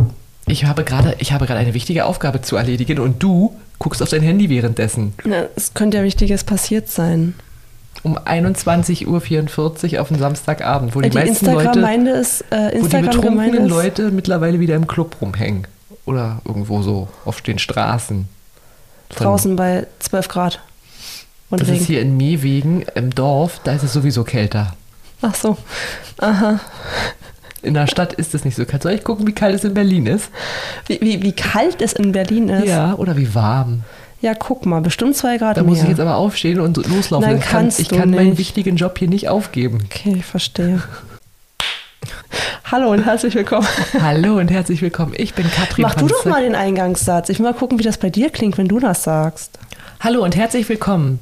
ich 0.45 0.65
habe 0.65 0.83
gerade 0.83 1.15
eine 1.19 1.73
wichtige 1.73 2.05
Aufgabe 2.05 2.41
zu 2.41 2.55
erledigen 2.55 2.99
und 2.99 3.21
du 3.23 3.59
guckst 3.79 4.01
auf 4.01 4.09
dein 4.09 4.21
Handy 4.21 4.49
währenddessen. 4.49 5.13
Na, 5.23 5.45
es 5.55 5.73
könnte 5.73 5.97
ja 5.97 6.03
Wichtiges 6.03 6.43
passiert 6.43 6.89
sein. 6.89 7.33
Um 8.01 8.17
21.44 8.17 9.07
Uhr 9.95 10.01
auf 10.01 10.07
dem 10.09 10.19
Samstagabend, 10.19 10.95
wo 10.95 11.01
die, 11.01 11.09
die 11.09 11.17
meisten 11.17 11.45
Leute, 11.45 11.79
ist, 12.09 12.41
äh, 12.49 12.71
wo 12.81 12.87
die 12.87 12.97
betrunkenen 12.97 13.67
Leute 13.67 14.11
mittlerweile 14.11 14.59
wieder 14.59 14.75
im 14.75 14.87
Club 14.87 15.17
rumhängen. 15.21 15.67
Oder 16.05 16.41
irgendwo 16.45 16.81
so 16.81 17.07
auf 17.23 17.41
den 17.41 17.59
Straßen. 17.59 18.27
Draußen 19.09 19.55
bei 19.55 19.87
12 19.99 20.27
Grad. 20.27 20.59
Und 21.49 21.61
Das 21.61 21.69
Regen. 21.69 21.79
ist 21.79 21.87
hier 21.87 22.01
in 22.01 22.17
Mehwegen 22.17 22.83
im 22.95 23.13
Dorf, 23.13 23.61
da 23.63 23.73
ist 23.73 23.83
es 23.83 23.93
sowieso 23.93 24.23
kälter. 24.23 24.73
Ach 25.21 25.35
so. 25.35 25.57
Aha. 26.19 26.59
In 27.61 27.75
der 27.75 27.87
Stadt 27.87 28.11
ist 28.13 28.35
es 28.35 28.43
nicht 28.43 28.55
so 28.55 28.65
kalt. 28.65 28.83
Soll 28.83 28.91
ich 28.91 29.03
gucken, 29.05 29.25
wie 29.25 29.31
kalt 29.33 29.55
es 29.55 29.63
in 29.63 29.73
Berlin 29.73 30.05
ist? 30.05 30.29
Wie, 30.87 30.99
wie, 30.99 31.21
wie 31.21 31.31
kalt 31.31 31.81
es 31.81 31.93
in 31.93 32.11
Berlin 32.11 32.49
ist. 32.49 32.67
Ja, 32.67 32.95
oder 32.95 33.15
wie 33.15 33.33
warm. 33.33 33.83
Ja, 34.23 34.33
guck 34.35 34.65
mal, 34.65 34.79
bestimmt 34.79 35.17
zwei 35.17 35.37
Grad 35.37 35.57
Da 35.57 35.63
mehr. 35.63 35.71
muss 35.71 35.81
ich 35.83 35.89
jetzt 35.89 35.99
aber 35.99 36.15
aufstehen 36.15 36.61
und 36.61 36.77
loslaufen. 36.87 37.27
Nein, 37.27 37.39
ich 37.39 37.43
kann, 37.43 37.61
kannst 37.63 37.79
ich 37.81 37.89
du 37.89 37.97
kann 37.97 38.09
meinen 38.11 38.29
nicht. 38.29 38.37
wichtigen 38.39 38.77
Job 38.77 38.97
hier 38.97 39.09
nicht 39.09 39.27
aufgeben. 39.27 39.79
okay, 39.85 40.15
ich 40.19 40.25
verstehe. 40.25 40.81
Hallo 42.71 42.89
und 42.91 43.03
herzlich 43.03 43.35
willkommen. 43.35 43.67
Hallo 44.01 44.37
und 44.39 44.49
herzlich 44.49 44.81
willkommen. 44.81 45.13
Ich 45.17 45.33
bin 45.33 45.51
Katrin 45.51 45.81
Mach 45.83 45.95
du 45.95 46.07
doch 46.07 46.15
Panzer. 46.23 46.29
mal 46.29 46.41
den 46.41 46.55
Eingangssatz. 46.55 47.27
Ich 47.27 47.39
will 47.39 47.45
mal 47.47 47.53
gucken, 47.53 47.79
wie 47.79 47.83
das 47.83 47.97
bei 47.97 48.09
dir 48.09 48.29
klingt, 48.29 48.57
wenn 48.57 48.69
du 48.69 48.79
das 48.79 49.03
sagst. 49.03 49.59
Hallo 49.99 50.23
und 50.23 50.37
herzlich 50.37 50.69
willkommen 50.69 51.19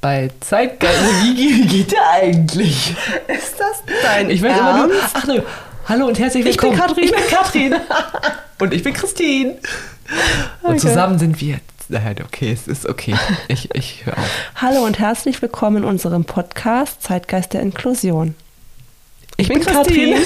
bei 0.00 0.30
Zeitgeist. 0.40 0.98
wie, 1.22 1.66
geht 1.68 1.92
der 1.92 2.10
eigentlich? 2.20 2.96
Ist 3.28 3.60
das 3.60 3.82
dein 4.02 4.28
Ich 4.28 4.42
weiß 4.42 4.58
immer 4.58 4.88
nur. 4.88 4.96
Ach 5.14 5.24
ne, 5.28 5.44
hallo 5.88 6.06
und 6.08 6.18
herzlich 6.18 6.44
Ich 6.44 6.56
bin 6.56 6.70
willkommen. 6.72 6.88
Katrin. 6.88 7.04
Ich 7.04 7.12
bin 7.12 7.22
Katrin. 7.30 7.74
und 8.58 8.74
ich 8.74 8.82
bin 8.82 8.92
Christine. 8.92 9.50
Und 10.62 10.70
Okay. 10.70 10.78
zusammen 10.78 11.16
sind 11.20 11.40
wir. 11.40 11.60
Nein, 11.92 12.16
okay, 12.24 12.52
es 12.52 12.68
ist 12.68 12.86
okay. 12.88 13.16
Ich, 13.48 13.74
ich 13.74 14.06
höre 14.06 14.16
auf. 14.16 14.30
Hallo 14.54 14.84
und 14.84 15.00
herzlich 15.00 15.42
willkommen 15.42 15.78
in 15.78 15.84
unserem 15.84 16.24
Podcast 16.24 17.02
Zeitgeist 17.02 17.52
der 17.52 17.62
Inklusion. 17.62 18.36
Ich, 19.36 19.48
bin 19.48 19.60
Katrin. 19.60 20.14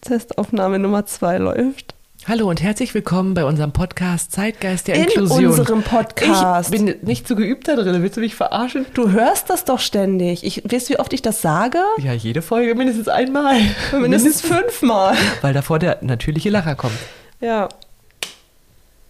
Testaufnahme 0.00 0.78
Nummer 0.78 1.04
zwei 1.04 1.36
läuft. 1.36 1.95
Hallo 2.28 2.48
und 2.50 2.60
herzlich 2.60 2.92
willkommen 2.92 3.34
bei 3.34 3.44
unserem 3.44 3.70
Podcast 3.70 4.32
Zeitgeist 4.32 4.88
der 4.88 4.96
In 4.96 5.04
Inklusion. 5.04 5.46
unserem 5.46 5.82
Podcast. 5.84 6.74
Ich 6.74 6.84
bin 6.84 6.96
nicht 7.02 7.28
so 7.28 7.36
geübt 7.36 7.68
da 7.68 7.76
drin. 7.76 8.02
Willst 8.02 8.16
du 8.16 8.20
mich 8.20 8.34
verarschen? 8.34 8.84
Du 8.94 9.12
hörst 9.12 9.48
das 9.48 9.64
doch 9.64 9.78
ständig. 9.78 10.42
Ich, 10.42 10.62
weißt 10.64 10.88
du, 10.88 10.94
wie 10.94 10.98
oft 10.98 11.12
ich 11.12 11.22
das 11.22 11.40
sage? 11.40 11.78
Ja, 11.98 12.12
jede 12.12 12.42
Folge 12.42 12.74
mindestens 12.74 13.06
einmal. 13.06 13.60
Mindestens 13.92 14.40
fünfmal. 14.42 15.16
Weil 15.40 15.54
davor 15.54 15.78
der 15.78 15.98
natürliche 16.00 16.50
Lacher 16.50 16.74
kommt. 16.74 16.98
Ja. 17.40 17.68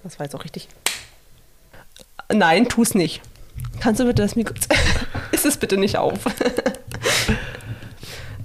Das 0.02 0.18
war 0.18 0.26
jetzt 0.26 0.36
auch 0.36 0.44
richtig. 0.44 0.68
Nein, 2.30 2.68
tu's 2.68 2.94
nicht. 2.94 3.22
Kannst 3.80 3.98
du 3.98 4.04
bitte 4.04 4.20
das 4.20 4.36
Mikro. 4.36 4.54
Ist 5.32 5.46
es 5.46 5.56
bitte 5.56 5.78
nicht 5.78 5.96
auf. 5.96 6.18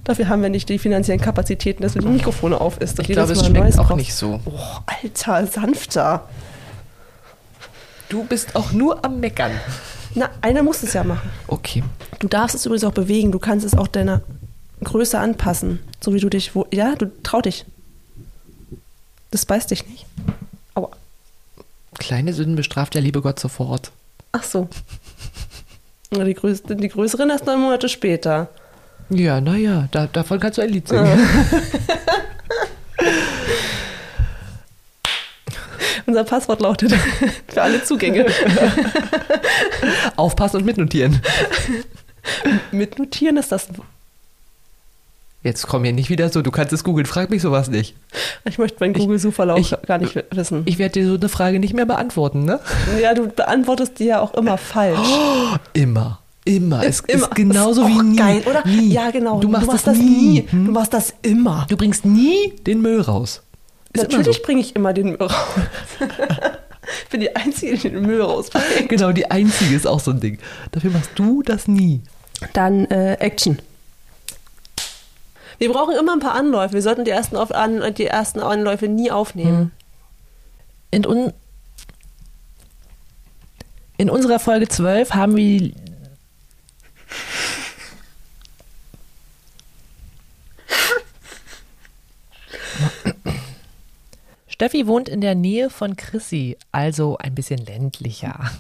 Dafür 0.04 0.30
haben 0.30 0.42
wir 0.42 0.50
nicht 0.50 0.68
die 0.70 0.80
finanziellen 0.80 1.22
Kapazitäten, 1.22 1.84
dass 1.84 1.94
wir 1.96 2.02
die 2.02 2.08
Mikrofone 2.08 2.60
auf 2.60 2.80
ist. 2.80 3.00
Ich 3.00 3.08
glaube, 3.08 3.34
es 3.34 3.46
schmeckt 3.46 3.78
auch 3.78 3.88
braucht. 3.88 3.98
nicht 3.98 4.14
so. 4.14 4.40
Oh, 4.46 4.60
Alter, 4.86 5.46
sanfter. 5.46 6.28
Du 8.10 8.24
bist 8.24 8.56
auch 8.56 8.72
nur 8.72 9.06
am 9.06 9.20
Meckern. 9.20 9.52
Na, 10.16 10.30
einer 10.42 10.64
muss 10.64 10.84
es 10.84 10.94
ja 10.94 11.04
machen. 11.04 11.30
Okay. 11.48 11.84
Du 12.20 12.28
darfst 12.28 12.56
es 12.56 12.66
übrigens 12.66 12.84
auch 12.84 12.92
bewegen. 12.94 13.32
Du 13.32 13.40
kannst 13.40 13.66
es 13.66 13.78
auch 13.78 13.88
deiner 13.88 14.22
Größe 14.84 15.18
anpassen. 15.20 15.80
So 16.02 16.14
wie 16.14 16.20
du 16.20 16.30
dich. 16.30 16.56
Wo 16.56 16.66
ja, 16.72 16.96
du 16.96 17.12
trau 17.24 17.42
dich. 17.42 17.66
Das 19.30 19.46
beißt 19.46 19.72
dich 19.72 19.88
nicht. 19.88 20.06
Aua. 20.74 20.90
Kleine 22.00 22.34
Sünden 22.34 22.56
bestraft 22.56 22.96
der 22.96 23.02
liebe 23.02 23.22
Gott 23.22 23.40
sofort. 23.40 23.92
Ach 24.32 24.44
so. 24.44 24.68
Die, 26.14 26.34
größte, 26.34 26.76
die 26.76 26.90
größeren 26.90 27.30
erst 27.30 27.46
neun 27.46 27.62
Monate 27.62 27.88
später. 27.88 28.50
Ja, 29.14 29.42
naja, 29.42 29.90
da, 29.92 30.08
davon 30.08 30.40
kannst 30.40 30.58
du 30.58 30.62
ein 30.62 30.70
Lied 30.70 30.88
singen. 30.88 31.06
Unser 36.06 36.24
Passwort 36.24 36.62
lautet 36.62 36.94
für 37.48 37.62
alle 37.62 37.84
Zugänge. 37.84 38.26
Aufpassen 40.16 40.58
und 40.58 40.66
mitnotieren. 40.66 41.22
Mitnotieren 42.72 43.36
ist 43.38 43.52
das. 43.52 43.68
Jetzt 45.44 45.68
komm 45.68 45.84
hier 45.84 45.94
nicht 45.94 46.10
wieder 46.10 46.30
so, 46.30 46.42
du 46.42 46.52
kannst 46.52 46.72
es 46.72 46.84
googeln, 46.84 47.06
frag 47.06 47.30
mich 47.32 47.42
sowas 47.42 47.70
nicht. 47.70 47.96
Ich 48.46 48.60
möchte 48.60 48.78
meinen 48.80 48.94
Google-Suchverlauf 48.94 49.76
gar 49.88 49.98
nicht 49.98 50.16
wissen. 50.32 50.62
Ich 50.66 50.78
werde 50.78 50.94
dir 50.94 51.08
so 51.08 51.16
eine 51.16 51.30
Frage 51.30 51.60
nicht 51.60 51.74
mehr 51.74 51.86
beantworten, 51.86 52.46
ne? 52.46 52.60
ja, 53.02 53.14
du 53.14 53.28
beantwortest 53.28 54.00
die 54.00 54.06
ja 54.06 54.22
auch 54.22 54.36
immer 54.36 54.58
falsch. 54.58 55.00
Immer. 55.74 56.21
Immer. 56.44 56.84
Es 56.84 57.02
Immer. 57.02 57.24
ist 57.24 57.36
genauso 57.36 57.84
ist 57.84 57.90
wie 57.90 58.02
nie. 58.02 58.16
Geil, 58.16 58.44
oder? 58.50 58.66
Nie. 58.66 58.92
Ja, 58.94 59.12
genau. 59.12 59.40
Du 59.40 59.48
machst, 59.48 59.72
das, 59.72 59.84
das 59.84 59.98
nie. 59.98 60.48
Hm? 60.50 60.66
Du 60.66 60.72
machst 60.72 60.94
das 60.94 61.14
immer. 61.22 61.68
Du 61.70 61.78
bringst 61.78 62.04
nie 62.04 62.54
den 62.66 62.82
Müll 62.82 63.02
raus. 63.02 63.44
Ist 63.94 64.04
Natürlich 64.04 64.38
so. 64.38 64.44
bringe 64.44 64.62
ich 64.62 64.76
immer 64.76 64.94
den 64.94 65.10
Müll 65.10 65.18
raus. 65.22 65.34
ich 67.04 67.10
bin 67.10 67.20
die 67.20 67.36
Einzige, 67.36 67.78
die 67.78 67.90
den 67.90 68.02
Müll 68.02 68.22
rausbringt. 68.22 68.90
Genau, 68.90 69.12
die 69.12 69.30
einzige 69.30 69.76
ist 69.76 69.86
auch 69.86 70.00
so 70.00 70.12
ein 70.12 70.20
Ding. 70.20 70.40
Dafür 70.72 70.92
machst 70.92 71.12
du 71.16 71.44
das 71.44 71.68
nie. 71.68 72.02
Dann 72.54 72.86
äh, 72.86 73.14
Action. 73.16 73.60
Wir 75.60 75.72
brauchen 75.72 75.94
immer 75.96 76.14
ein 76.14 76.20
paar 76.20 76.34
Anläufe. 76.34 76.74
Wir 76.74 76.82
sollten 76.82 77.06
die 77.06 77.12
ersten, 77.12 77.36
auf, 77.38 77.52
an, 77.52 77.94
die 77.94 78.08
ersten 78.08 78.40
Anläufe 78.40 78.88
nie 78.88 79.12
aufnehmen. 79.12 79.72
In, 80.90 81.06
un 81.06 81.34
in 83.98 84.10
unserer 84.10 84.40
Folge 84.40 84.68
12 84.68 85.14
haben 85.14 85.36
wir. 85.36 85.72
Steffi 94.62 94.86
wohnt 94.86 95.10
in 95.10 95.22
der 95.22 95.34
Nähe 95.34 95.72
von 95.72 95.96
Chrissy, 95.96 96.56
also 96.72 97.18
ein 97.18 97.34
bisschen 97.34 97.66
ländlicher. 97.66 98.52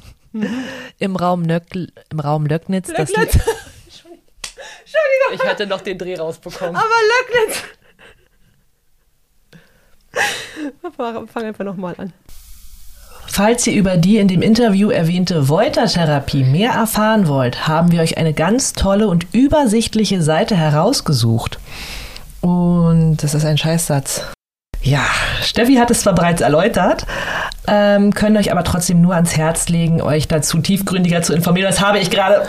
Im, 0.97 1.15
Raum 1.15 1.43
Nöckl 1.43 1.89
im 2.09 2.19
Raum 2.19 2.47
Löcknitz. 2.47 2.87
das 2.87 3.09
li- 3.09 3.17
Löcknitz. 3.17 3.45
Entschuldigung. 3.45 5.33
ich 5.35 5.43
hatte 5.45 5.67
noch 5.67 5.81
den 5.81 5.99
Dreh 5.99 6.15
rausbekommen. 6.15 6.75
Aber 6.75 6.87
Löcknitz. 7.37 7.63
Fang 11.31 11.43
einfach 11.43 11.65
nochmal 11.65 11.93
an. 11.99 12.13
Falls 13.27 13.67
ihr 13.67 13.73
über 13.73 13.97
die 13.97 14.17
in 14.17 14.27
dem 14.27 14.41
Interview 14.41 14.89
erwähnte 14.89 15.49
Voiter-Therapie 15.49 16.43
mehr 16.43 16.71
erfahren 16.71 17.27
wollt, 17.27 17.67
haben 17.67 17.91
wir 17.91 18.01
euch 18.01 18.17
eine 18.17 18.33
ganz 18.33 18.73
tolle 18.73 19.07
und 19.07 19.27
übersichtliche 19.35 20.23
Seite 20.23 20.55
herausgesucht. 20.57 21.59
Und 22.41 23.17
das 23.17 23.35
ist 23.35 23.45
ein 23.45 23.59
Scheißsatz. 23.59 24.23
Ja, 24.83 25.05
Steffi 25.41 25.75
hat 25.75 25.91
es 25.91 26.01
zwar 26.01 26.13
bereits 26.13 26.41
erläutert, 26.41 27.05
ähm, 27.67 28.13
können 28.13 28.37
euch 28.37 28.51
aber 28.51 28.63
trotzdem 28.63 29.01
nur 29.01 29.15
ans 29.15 29.35
Herz 29.37 29.69
legen, 29.69 30.01
euch 30.01 30.27
dazu 30.27 30.59
tiefgründiger 30.59 31.21
zu 31.21 31.33
informieren. 31.33 31.69
Das 31.69 31.81
habe 31.81 31.99
ich 31.99 32.09
gerade. 32.09 32.47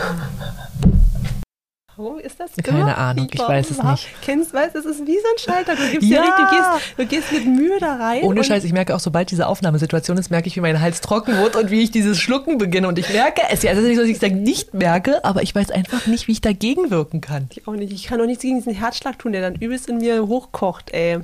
Warum 1.97 2.19
ist 2.19 2.41
das? 2.41 2.51
Keine? 2.65 2.97
Ahnung, 2.97 3.29
ich 3.31 3.39
weiß 3.39 3.71
es 3.71 3.83
nicht. 3.83 4.09
Kennst, 4.23 4.55
weißt, 4.55 4.75
es 4.75 4.87
ist 4.87 5.07
wie 5.07 5.13
so 5.15 5.27
ein 5.31 5.39
Schalter. 5.39 5.77
Du 5.77 5.89
gibst 5.91 6.09
Ja. 6.09 6.17
ja. 6.17 6.23
richtig, 6.23 6.37
du 6.37 6.57
gehst, 6.57 6.99
du 6.99 7.07
gehst 7.07 7.33
mit 7.33 7.55
Mühe 7.55 7.79
da 7.79 7.97
rein. 7.97 8.23
Ohne 8.23 8.43
Scheiß, 8.43 8.65
ich 8.65 8.73
merke 8.73 8.95
auch, 8.97 8.99
sobald 9.01 9.31
diese 9.31 9.47
Aufnahmesituation 9.47 10.17
ist, 10.17 10.31
merke 10.31 10.49
ich, 10.49 10.57
wie 10.57 10.61
mein 10.61 10.81
Hals 10.81 11.01
trocken 11.03 11.37
wird 11.37 11.55
und 11.55 11.71
wie 11.71 11.81
ich 11.83 11.91
dieses 11.91 12.19
Schlucken 12.19 12.57
beginne. 12.59 12.89
Und 12.89 12.99
ich 12.99 13.13
merke 13.13 13.43
es. 13.51 13.63
Ja, 13.63 13.73
es 13.73 13.79
ist 13.79 13.85
nicht 13.85 13.97
so, 13.97 14.03
dass 14.03 14.11
ich 14.11 14.21
es 14.23 14.33
nicht 14.33 14.75
merke, 14.75 15.25
aber 15.25 15.43
ich 15.43 15.55
weiß 15.55 15.71
einfach 15.71 16.07
nicht, 16.07 16.29
wie 16.29 16.33
ich 16.33 16.41
dagegen 16.41 16.91
wirken 16.91 17.21
kann. 17.21 17.49
Ich 17.53 17.69
auch 17.69 17.73
nicht. 17.73 17.93
Ich 17.93 18.05
kann 18.05 18.21
auch 18.21 18.27
nichts 18.27 18.43
gegen 18.43 18.57
diesen 18.57 18.75
Herzschlag 18.75 19.19
tun, 19.19 19.33
der 19.33 19.43
dann 19.43 19.55
übelst 19.55 19.89
in 19.89 19.99
mir 19.99 20.27
hochkocht, 20.27 20.91
ey. 20.93 21.21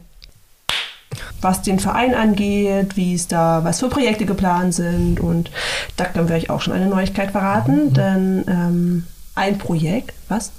Was 1.41 1.63
den 1.63 1.79
Verein 1.79 2.15
angeht, 2.15 2.97
wie 2.97 3.15
es 3.15 3.29
da, 3.29 3.63
was 3.63 3.79
für 3.81 3.89
Projekte 3.89 4.27
geplant 4.27 4.75
sind. 4.75 5.21
Und 5.21 5.51
da 5.97 6.05
können 6.05 6.29
wir 6.29 6.35
euch 6.37 6.51
auch 6.51 6.61
schon 6.61 6.73
eine 6.75 6.87
Neuigkeit 6.87 7.31
verraten, 7.31 7.93
denn 7.95 8.45
ähm, 8.49 9.07
ein 9.37 9.57
Projekt, 9.59 10.15
was? 10.29 10.51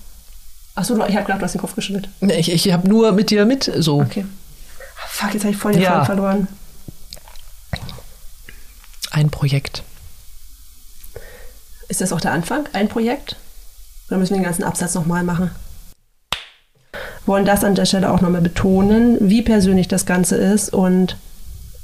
Achso, 0.75 0.95
ich 0.95 1.15
habe 1.15 1.25
gedacht, 1.25 1.41
du 1.41 1.43
hast 1.45 1.53
den 1.53 1.59
Kopf 1.61 1.75
geschüttelt. 1.75 2.07
Ich, 2.21 2.49
ich 2.51 2.71
habe 2.71 2.87
nur 2.87 3.11
mit 3.11 3.29
dir 3.29 3.45
mit 3.45 3.69
so. 3.79 3.99
Okay. 3.99 4.25
Ah, 4.79 5.07
Fuck, 5.09 5.33
jetzt 5.33 5.43
habe 5.43 5.51
ich 5.53 5.57
voll 5.59 5.73
den 5.73 5.81
Ja. 5.81 6.05
Verloren. 6.05 6.47
Ein 9.11 9.29
Projekt. 9.29 9.83
Ist 11.89 11.99
das 12.01 12.13
auch 12.13 12.21
der 12.21 12.31
Anfang? 12.31 12.69
Ein 12.73 12.87
Projekt? 12.87 13.35
Oder 14.07 14.17
müssen 14.19 14.31
wir 14.31 14.37
den 14.37 14.45
ganzen 14.45 14.63
Absatz 14.63 14.93
nochmal 14.93 15.23
machen? 15.23 15.51
Wollen 17.29 17.45
das 17.45 17.63
an 17.63 17.75
der 17.75 17.85
Stelle 17.85 18.09
auch 18.09 18.21
nochmal 18.21 18.41
betonen, 18.41 19.15
wie 19.19 19.43
persönlich 19.43 19.87
das 19.87 20.07
Ganze 20.07 20.35
ist 20.35 20.73
und 20.73 21.15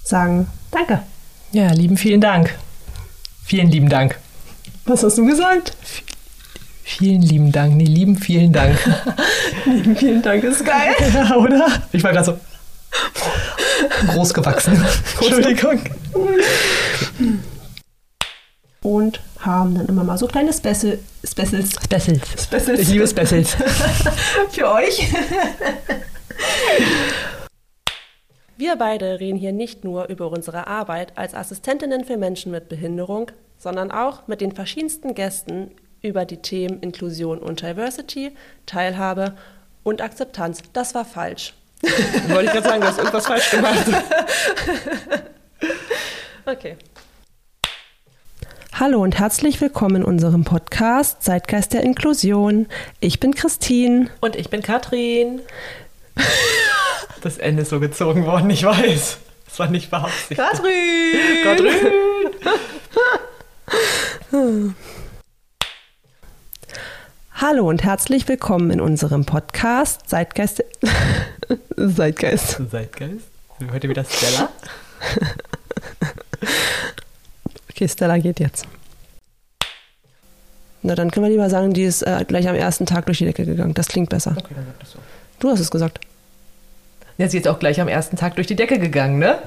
sagen 0.03 0.47
Danke. 0.71 1.03
Ja, 1.51 1.71
lieben 1.71 1.97
vielen 1.97 2.19
Dank. 2.19 2.57
Vielen 3.43 3.69
lieben 3.69 3.87
Dank. 3.87 4.17
Was 4.85 5.03
hast 5.03 5.19
du 5.19 5.25
gesagt? 5.27 5.77
Vielen 6.81 7.21
lieben 7.21 7.51
Dank. 7.51 7.75
Nee, 7.75 7.83
lieben 7.83 8.17
vielen 8.17 8.53
Dank. 8.53 8.75
Vielen 9.97 10.23
Dank, 10.23 10.43
ist 10.43 10.65
geil. 10.65 10.95
ja, 11.13 11.35
oder? 11.37 11.67
Ich 11.91 12.03
war 12.03 12.11
gerade 12.11 12.25
so 12.25 12.39
groß 14.07 14.33
gewachsen. 14.33 14.83
Entschuldigung. 15.21 15.79
Und 18.81 19.19
haben 19.45 19.75
dann 19.75 19.87
immer 19.87 20.03
mal 20.03 20.17
so 20.17 20.27
kleine 20.27 20.51
Special, 20.53 20.97
Specials 21.23 21.75
Specials. 21.83 22.43
Specials. 22.43 22.79
Ich 22.79 22.89
liebe 22.89 23.07
Specials. 23.07 23.55
für 24.51 24.71
euch. 24.71 25.13
Wir 28.57 28.77
beide 28.77 29.19
reden 29.19 29.37
hier 29.37 29.51
nicht 29.51 29.83
nur 29.83 30.05
über 30.07 30.31
unsere 30.31 30.67
Arbeit 30.67 31.17
als 31.17 31.35
Assistentinnen 31.35 32.05
für 32.05 32.15
Menschen 32.15 32.53
mit 32.53 32.69
Behinderung, 32.69 33.31
sondern 33.57 33.91
auch 33.91 34.27
mit 34.27 34.39
den 34.39 34.53
verschiedensten 34.53 35.13
Gästen 35.13 35.71
über 36.01 36.23
die 36.23 36.37
Themen 36.37 36.79
Inklusion 36.79 37.39
und 37.39 37.61
Diversity, 37.61 38.31
Teilhabe 38.65 39.35
und 39.83 40.01
Akzeptanz. 40.01 40.61
Das 40.71 40.95
war 40.95 41.03
falsch. 41.03 41.53
Wollte 42.29 42.45
ich 42.45 42.51
gerade 42.51 42.67
sagen, 42.67 42.81
du 42.81 42.87
hast 42.87 42.97
irgendwas 42.97 43.27
falsch 43.27 43.51
gemacht. 43.51 43.85
Okay. 46.47 46.77
Hallo 48.77 49.01
und 49.01 49.17
herzlich 49.17 49.61
willkommen 49.61 49.95
in 49.95 50.03
unserem 50.03 50.43
Podcast 50.43 51.23
Zeitgeist 51.23 51.71
der 51.71 51.83
Inklusion. 51.83 52.67
Ich 52.99 53.21
bin 53.21 53.33
Christine. 53.33 54.09
Und 54.19 54.35
ich 54.35 54.49
bin 54.49 54.61
Katrin. 54.61 55.39
Das 57.21 57.37
Ende 57.37 57.61
ist 57.61 57.69
so 57.69 57.79
gezogen 57.79 58.25
worden, 58.25 58.49
ich 58.49 58.65
weiß. 58.65 59.17
Das 59.45 59.59
war 59.59 59.67
nicht 59.69 59.89
beabsichtigt. 59.89 60.41
Katrin! 60.41 61.95
Katrin! 64.31 64.75
Hallo 67.33 67.69
und 67.69 67.81
herzlich 67.81 68.27
willkommen 68.27 68.71
in 68.71 68.81
unserem 68.81 69.23
Podcast 69.23 70.09
Zeitgeist. 70.09 70.65
Zeitgeist. 71.95 72.59
Zeitgeist? 72.69 73.25
Heute 73.71 73.87
wieder 73.87 74.03
Stella? 74.03 74.49
Okay, 77.75 77.89
Stella 77.89 78.17
geht 78.19 78.39
jetzt. 78.39 78.65
Na, 80.81 80.95
dann 80.95 81.11
können 81.11 81.25
wir 81.25 81.29
lieber 81.31 81.49
sagen, 81.49 81.73
die 81.73 81.83
ist 81.83 82.03
äh, 82.03 82.23
gleich 82.25 82.47
am 82.47 82.55
ersten 82.55 82.85
Tag 82.85 83.05
durch 83.05 83.17
die 83.17 83.25
Decke 83.25 83.43
gegangen. 83.43 83.73
Das 83.73 83.89
klingt 83.89 84.09
besser. 84.09 84.33
Okay, 84.37 84.53
dann 84.55 84.65
sag 84.65 84.79
das 84.79 84.91
so. 84.91 84.99
Du 85.39 85.49
hast 85.49 85.59
es 85.59 85.69
gesagt. 85.69 85.99
Ja, 87.17 87.27
sie 87.27 87.39
ist 87.39 87.49
auch 87.49 87.59
gleich 87.59 87.81
am 87.81 87.89
ersten 87.89 88.15
Tag 88.15 88.35
durch 88.35 88.47
die 88.47 88.55
Decke 88.55 88.79
gegangen, 88.79 89.19
ne? 89.19 89.39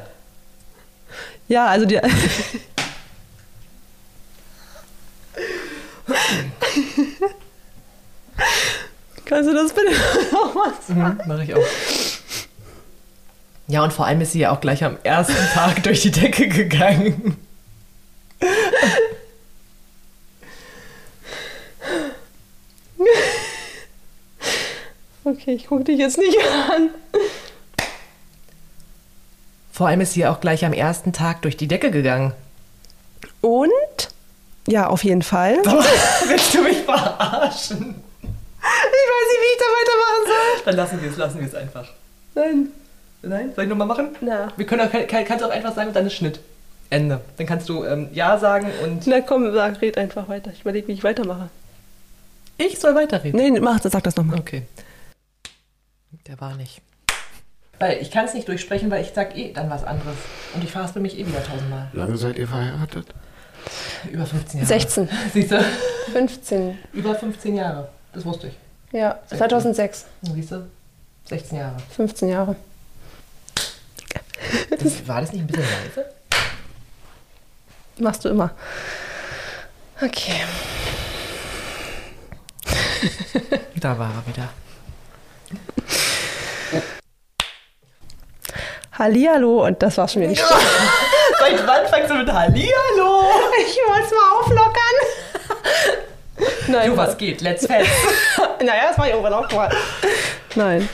Ja, 1.49 1.69
also 1.69 1.87
die. 1.87 1.99
Kannst 9.25 9.49
du 9.49 9.55
das 9.55 9.73
bitte 9.73 9.93
nochmal 10.33 10.73
Mhm, 10.89 11.21
mach 11.27 11.39
ich 11.41 11.55
auch. 11.55 11.65
Ja, 13.69 13.85
und 13.85 13.93
vor 13.95 14.05
allem 14.05 14.21
ist 14.21 14.33
sie 14.33 14.41
ja 14.41 14.51
auch 14.51 14.61
gleich 14.61 14.85
am 14.85 14.99
ersten 15.03 15.35
Tag 15.55 15.83
durch 15.83 16.03
die 16.03 16.11
Decke 16.11 16.49
gegangen. 16.49 17.39
Okay, 25.25 25.53
ich 25.55 25.67
gucke 25.67 25.85
dich 25.85 25.99
jetzt 25.99 26.17
nicht 26.19 26.39
an. 26.71 26.91
Vor 29.73 29.87
allem 29.87 30.01
ist 30.01 30.15
sie 30.15 30.21
ja 30.21 30.33
auch 30.33 30.41
gleich 30.41 30.65
am 30.65 30.73
ersten 30.73 31.13
Tag 31.13 31.43
durch 31.43 31.57
die 31.57 31.69
Decke 31.69 31.91
gegangen. 31.91 32.33
Und? 33.41 33.71
Ja, 34.67 34.89
auf 34.89 35.05
jeden 35.05 35.23
Fall. 35.23 35.57
Willst 36.27 36.55
du 36.55 36.63
mich 36.63 36.79
verarschen? 36.79 37.95
Ich 38.21 38.29
weiß 38.69 39.29
nicht, 39.29 39.41
wie 39.41 39.53
ich 39.53 39.59
da 39.59 39.65
weitermachen 39.65 40.25
soll. 40.27 40.65
Dann 40.65 40.77
lassen 40.77 41.03
wir 41.03 41.11
es, 41.11 41.17
lassen 41.17 41.41
wir 41.41 41.47
es 41.47 41.55
einfach. 41.55 41.89
Nein. 42.35 42.69
Nein? 43.23 43.53
Soll 43.55 43.65
ich 43.65 43.71
nochmal 43.71 43.87
machen? 43.87 44.17
Na. 44.21 44.53
Wir 44.57 44.67
können 44.67 44.89
auch, 44.89 44.91
kann, 44.91 45.25
kannst 45.25 45.45
auch 45.45 45.51
einfach 45.51 45.75
sagen, 45.75 45.93
dann 45.93 46.07
ist 46.07 46.15
Schnitt. 46.15 46.41
Ende. 46.91 47.21
Dann 47.37 47.47
kannst 47.47 47.69
du 47.69 47.85
ähm, 47.85 48.09
Ja 48.13 48.39
sagen 48.39 48.69
und 48.83 49.07
Na 49.07 49.21
komm, 49.21 49.53
sag, 49.53 49.81
red 49.83 49.99
einfach 49.99 50.29
weiter. 50.29 50.51
Ich 50.53 50.63
überlege, 50.63 50.89
wie 50.89 50.93
ich 50.93 51.05
weitermache. 51.05 51.51
ich 52.57 52.79
soll 52.79 52.95
weiterreden. 52.95 53.39
Nee, 53.39 53.61
mach, 53.61 53.81
sag 53.83 54.03
das 54.03 54.17
nochmal. 54.17 54.39
Okay. 54.39 54.63
Der 56.27 56.41
war 56.41 56.55
nicht. 56.57 56.81
Weil 57.79 57.99
ich 58.03 58.11
kann 58.11 58.25
es 58.25 58.35
nicht 58.35 58.49
durchsprechen, 58.49 58.91
weil 58.91 59.03
ich 59.03 59.13
sag 59.15 59.37
eh 59.37 59.53
dann 59.53 59.71
was 59.71 59.85
anderes. 59.85 60.17
Und 60.55 60.65
ich 60.65 60.71
verhaspel 60.71 61.01
mich 61.01 61.19
eh 61.19 61.27
wieder 61.27 61.45
tausendmal. 61.45 61.89
Lange 61.93 62.17
seid 62.17 62.37
ihr 62.39 62.49
verheiratet? 62.49 63.07
Über 64.11 64.27
15 64.27 64.61
Jahre. 64.61 64.69
16. 64.69 65.09
Siehst 65.33 65.53
du? 65.53 65.65
15. 66.13 66.79
Über 66.93 67.15
15 67.15 67.55
Jahre. 67.55 67.89
Das 68.13 68.25
wusste 68.25 68.49
ich. 68.49 68.55
Ja, 68.93 69.19
2006. 69.29 70.07
Siehst 70.23 70.53
du? 70.53 70.67
16 71.27 71.59
Jahre. 71.59 71.77
15 71.91 72.29
Jahre. 72.31 72.57
Das, 74.71 75.07
war 75.07 75.21
das 75.21 75.33
nicht 75.33 75.43
ein 75.43 75.47
bisschen 75.47 75.65
leise? 75.65 76.18
Machst 77.99 78.25
du 78.25 78.29
immer. 78.29 78.51
Okay. 80.01 80.45
Da 83.81 83.97
war 83.97 84.11
er 84.11 84.27
wieder. 84.27 84.49
Hallihallo 88.99 89.65
und 89.67 89.81
das 89.81 89.97
war's 89.97 90.13
schon 90.13 90.23
wieder 90.23 90.31
nicht. 90.31 90.45
Seit 91.39 91.65
wann 91.67 91.87
fängst 91.87 92.11
du 92.11 92.15
mit 92.15 92.33
Hallihallo? 92.33 93.23
Ich 93.61 93.77
wollte 93.87 94.05
es 94.05 94.11
mal 94.11 94.41
auflockern. 94.41 94.97
Nein, 96.67 96.91
Du, 96.91 96.97
was 96.97 97.17
geht? 97.17 97.41
Let's 97.41 97.67
fest. 97.67 97.89
Naja, 98.61 98.89
das 98.89 98.99
war 98.99 99.07
ich 99.07 99.13
irgendwann 99.13 99.35
auch 99.35 99.53
mal. 99.53 99.71
Nein. 100.57 100.89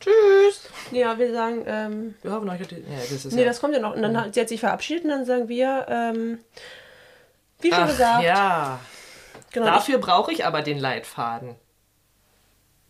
Tschüss. 0.00 0.68
Ja, 0.92 1.18
wir 1.18 1.32
sagen, 1.32 1.62
ähm, 1.66 2.14
Wir 2.22 2.30
haben 2.30 2.48
euch. 2.48 2.60
Ja, 2.60 2.66
das 2.98 3.24
ist 3.26 3.32
nee, 3.34 3.44
das 3.44 3.60
kommt 3.60 3.74
ja 3.74 3.80
noch. 3.80 3.94
Und 3.94 4.02
dann 4.02 4.18
hat 4.18 4.34
sie 4.34 4.40
hat 4.40 4.48
sich 4.48 4.60
verabschiedet 4.60 5.04
und 5.04 5.10
dann 5.10 5.26
sagen 5.26 5.48
wir, 5.48 5.86
ähm, 5.88 6.38
wie 7.60 7.70
schon 7.70 7.82
Ach, 7.82 7.88
gesagt, 7.88 8.24
ja. 8.24 8.80
genau, 9.52 9.66
Dafür 9.66 9.98
brauche 9.98 10.32
ich 10.32 10.46
aber 10.46 10.62
den 10.62 10.78
Leitfaden. 10.78 11.56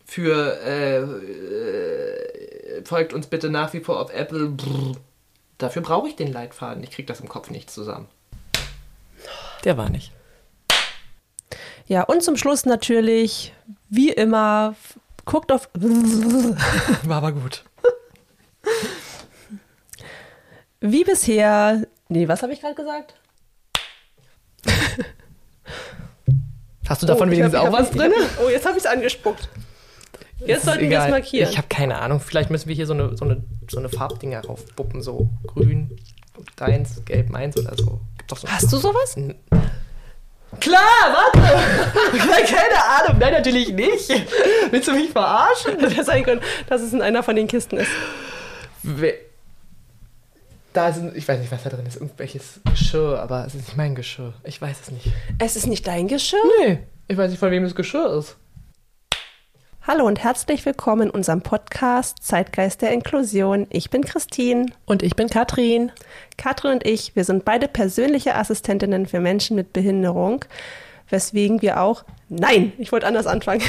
Für 0.04 0.60
äh, 0.64 0.98
äh, 0.98 2.84
folgt 2.84 3.12
uns 3.12 3.26
bitte 3.26 3.50
nach 3.50 3.72
wie 3.72 3.80
vor 3.80 4.00
auf 4.00 4.12
Apple. 4.12 4.48
Brr. 4.50 4.96
Dafür 5.58 5.82
brauche 5.82 6.08
ich 6.08 6.16
den 6.16 6.32
Leitfaden. 6.32 6.82
Ich 6.82 6.90
krieg 6.90 7.06
das 7.06 7.20
im 7.20 7.28
Kopf 7.28 7.50
nicht 7.50 7.70
zusammen. 7.70 8.08
Der 9.64 9.76
war 9.76 9.90
nicht. 9.90 10.12
Ja, 11.86 12.04
und 12.04 12.22
zum 12.22 12.36
Schluss 12.36 12.66
natürlich, 12.66 13.52
wie 13.88 14.10
immer, 14.10 14.74
guckt 15.24 15.52
auf. 15.52 15.68
War 17.04 17.16
aber 17.18 17.33
gut. 17.33 17.64
Wie 20.80 21.04
bisher. 21.04 21.87
Nee, 22.09 22.26
was 22.28 22.42
habe 22.42 22.52
ich 22.52 22.61
gerade 22.61 22.74
gesagt? 22.74 23.14
Hast 26.88 27.02
du 27.02 27.06
davon 27.06 27.28
Oh, 27.28 27.33
wenigstens 27.33 27.59
hab- 27.61 27.68
auch 27.68 27.72
was 27.72 27.90
drin? 27.90 28.12
Oh, 28.44 28.48
jetzt 28.48 28.66
habe 28.66 28.76
ich 28.76 28.85
es 28.85 28.90
angespuckt. 28.90 29.48
Jetzt 30.44 30.64
sollten 30.64 30.88
wir 30.88 30.98
das 30.98 31.11
markieren. 31.11 31.50
Ich 31.50 31.59
habe 31.59 31.68
keine 31.68 31.98
Ahnung. 31.98 32.18
Vielleicht 32.18 32.50
müssen 32.50 32.68
wir 32.68 32.74
hier 32.74 32.87
so 32.87 32.94
eine, 32.94 33.16
so 33.16 33.24
eine, 33.26 33.44
so 33.70 33.78
eine 33.78 33.90
Farbdinger 33.90 34.42
raufpuppen. 34.44 35.02
So 35.02 35.28
grün, 35.46 35.96
deins, 36.56 37.04
gelb, 37.04 37.28
meins 37.28 37.56
oder 37.59 37.76
so. 37.76 38.00
So 38.35 38.48
Hast 38.48 38.72
du 38.72 38.78
sowas? 38.78 39.16
Klar, 40.58 40.80
warte! 40.80 42.18
Keine 42.18 42.84
Ahnung, 42.84 43.18
nein, 43.20 43.32
natürlich 43.32 43.72
nicht. 43.72 44.08
Willst 44.70 44.88
du 44.88 44.92
mich 44.92 45.10
verarschen? 45.10 45.76
Das 45.96 46.06
sein 46.06 46.24
können, 46.24 46.40
dass 46.68 46.82
es 46.82 46.92
in 46.92 47.00
einer 47.02 47.22
von 47.22 47.36
den 47.36 47.46
Kisten 47.46 47.76
ist. 47.78 47.90
We- 48.82 49.14
Da 50.72 50.92
sind, 50.92 51.16
ich 51.16 51.26
weiß 51.28 51.38
nicht, 51.40 51.52
was 51.52 51.62
da 51.62 51.70
drin 51.70 51.86
ist, 51.86 51.96
irgendwelches 51.96 52.60
Geschirr, 52.70 53.20
aber 53.20 53.44
es 53.46 53.54
ist 53.54 53.66
nicht 53.66 53.76
mein 53.76 53.94
Geschirr. 53.94 54.34
Ich 54.44 54.60
weiß 54.60 54.76
es 54.82 54.90
nicht. 54.90 55.06
Es 55.38 55.56
ist 55.56 55.66
nicht 55.66 55.86
dein 55.86 56.08
Geschirr? 56.08 56.38
Nee, 56.60 56.78
ich 57.08 57.16
weiß 57.16 57.30
nicht, 57.30 57.38
von 57.40 57.50
wem 57.50 57.62
das 57.64 57.74
Geschirr 57.74 58.12
ist. 58.18 58.36
Hallo 59.92 60.07
und 60.07 60.22
herzlich 60.22 60.64
willkommen 60.66 61.09
in 61.09 61.11
unserem 61.11 61.42
Podcast 61.42 62.18
Zeitgeist 62.22 62.81
der 62.81 62.92
Inklusion. 62.92 63.66
Ich 63.70 63.90
bin 63.90 64.05
Christine. 64.05 64.66
Und 64.85 65.03
ich 65.03 65.16
bin 65.16 65.29
Katrin. 65.29 65.90
Katrin 66.37 66.74
und 66.74 66.87
ich, 66.87 67.16
wir 67.16 67.24
sind 67.24 67.44
beide 67.44 67.66
persönliche 67.66 68.37
Assistentinnen 68.37 69.07
für 69.07 69.18
Menschen 69.18 69.57
mit 69.57 69.72
Behinderung, 69.72 70.44
weswegen 71.09 71.61
wir 71.61 71.81
auch. 71.81 72.05
Nein, 72.29 72.72
ich 72.79 72.92
wollte 72.92 73.09
anders 73.09 73.26
anfangen. 73.26 73.62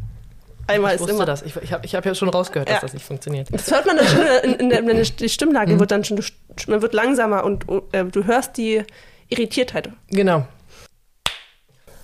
Einmal 0.66 0.94
Ich 0.94 1.02
ist 1.02 1.10
immer. 1.10 1.26
das. 1.26 1.42
Ich, 1.42 1.54
ich 1.56 1.74
habe 1.74 1.84
ich 1.84 1.94
hab 1.94 2.06
ja 2.06 2.14
schon 2.14 2.30
rausgehört, 2.30 2.70
dass 2.70 2.76
Ja. 2.76 2.80
das 2.80 2.94
nicht 2.94 3.04
funktioniert. 3.04 3.48
Das 3.52 3.70
hört 3.70 3.84
man 3.84 3.98
dann 3.98 4.06
schon 4.06 4.22
in, 4.44 4.54
in, 4.54 4.70
der, 4.70 4.78
in 4.78 4.86
der 4.86 5.02
die 5.04 5.28
Stimmlage 5.28 5.78
wird 5.78 5.90
dann 5.90 6.04
schon, 6.04 6.24
man 6.68 6.80
wird 6.80 6.94
langsamer 6.94 7.44
und 7.44 7.66
äh, 7.92 8.06
du 8.06 8.24
hörst 8.24 8.56
die 8.56 8.82
Irritiertheit. 9.28 9.90
Genau. 10.08 10.46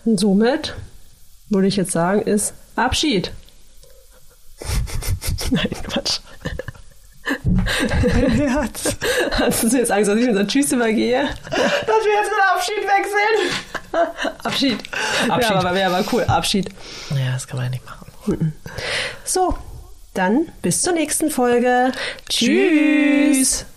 Und 0.05 0.21
somit 0.21 0.77
würde 1.49 1.69
ich 1.69 1.77
jetzt 1.77 1.93
sagen, 1.93 2.21
ist 2.21 2.53
Abschied. 2.75 3.33
Nein, 5.51 5.71
Quatsch. 5.89 6.21
Herz. 8.37 8.97
Hast 9.33 9.63
du 9.65 9.77
jetzt 9.77 9.91
Angst, 9.91 10.09
dass 10.11 10.19
ich 10.19 10.27
mit 10.27 10.37
so 10.37 10.45
Tschüss 10.45 10.73
übergehe? 10.73 11.29
Dass 11.51 11.61
wir 12.05 12.15
jetzt 12.15 12.31
mit 12.31 12.41
Abschied 12.55 12.85
wechseln. 12.85 14.31
Abschied. 14.45 14.79
Abschied. 15.29 15.51
Ja, 15.51 15.57
aber 15.57 15.75
wäre 15.75 15.95
aber 15.95 16.05
cool. 16.13 16.25
Abschied. 16.25 16.69
Ja, 17.11 17.33
das 17.33 17.47
kann 17.47 17.57
man 17.57 17.67
ja 17.67 17.71
nicht 17.71 17.85
machen. 17.85 18.53
So, 19.25 19.57
dann 20.15 20.49
bis 20.63 20.83
zur 20.83 20.93
nächsten 20.93 21.31
Folge. 21.31 21.93
Tschüss. 22.29 23.65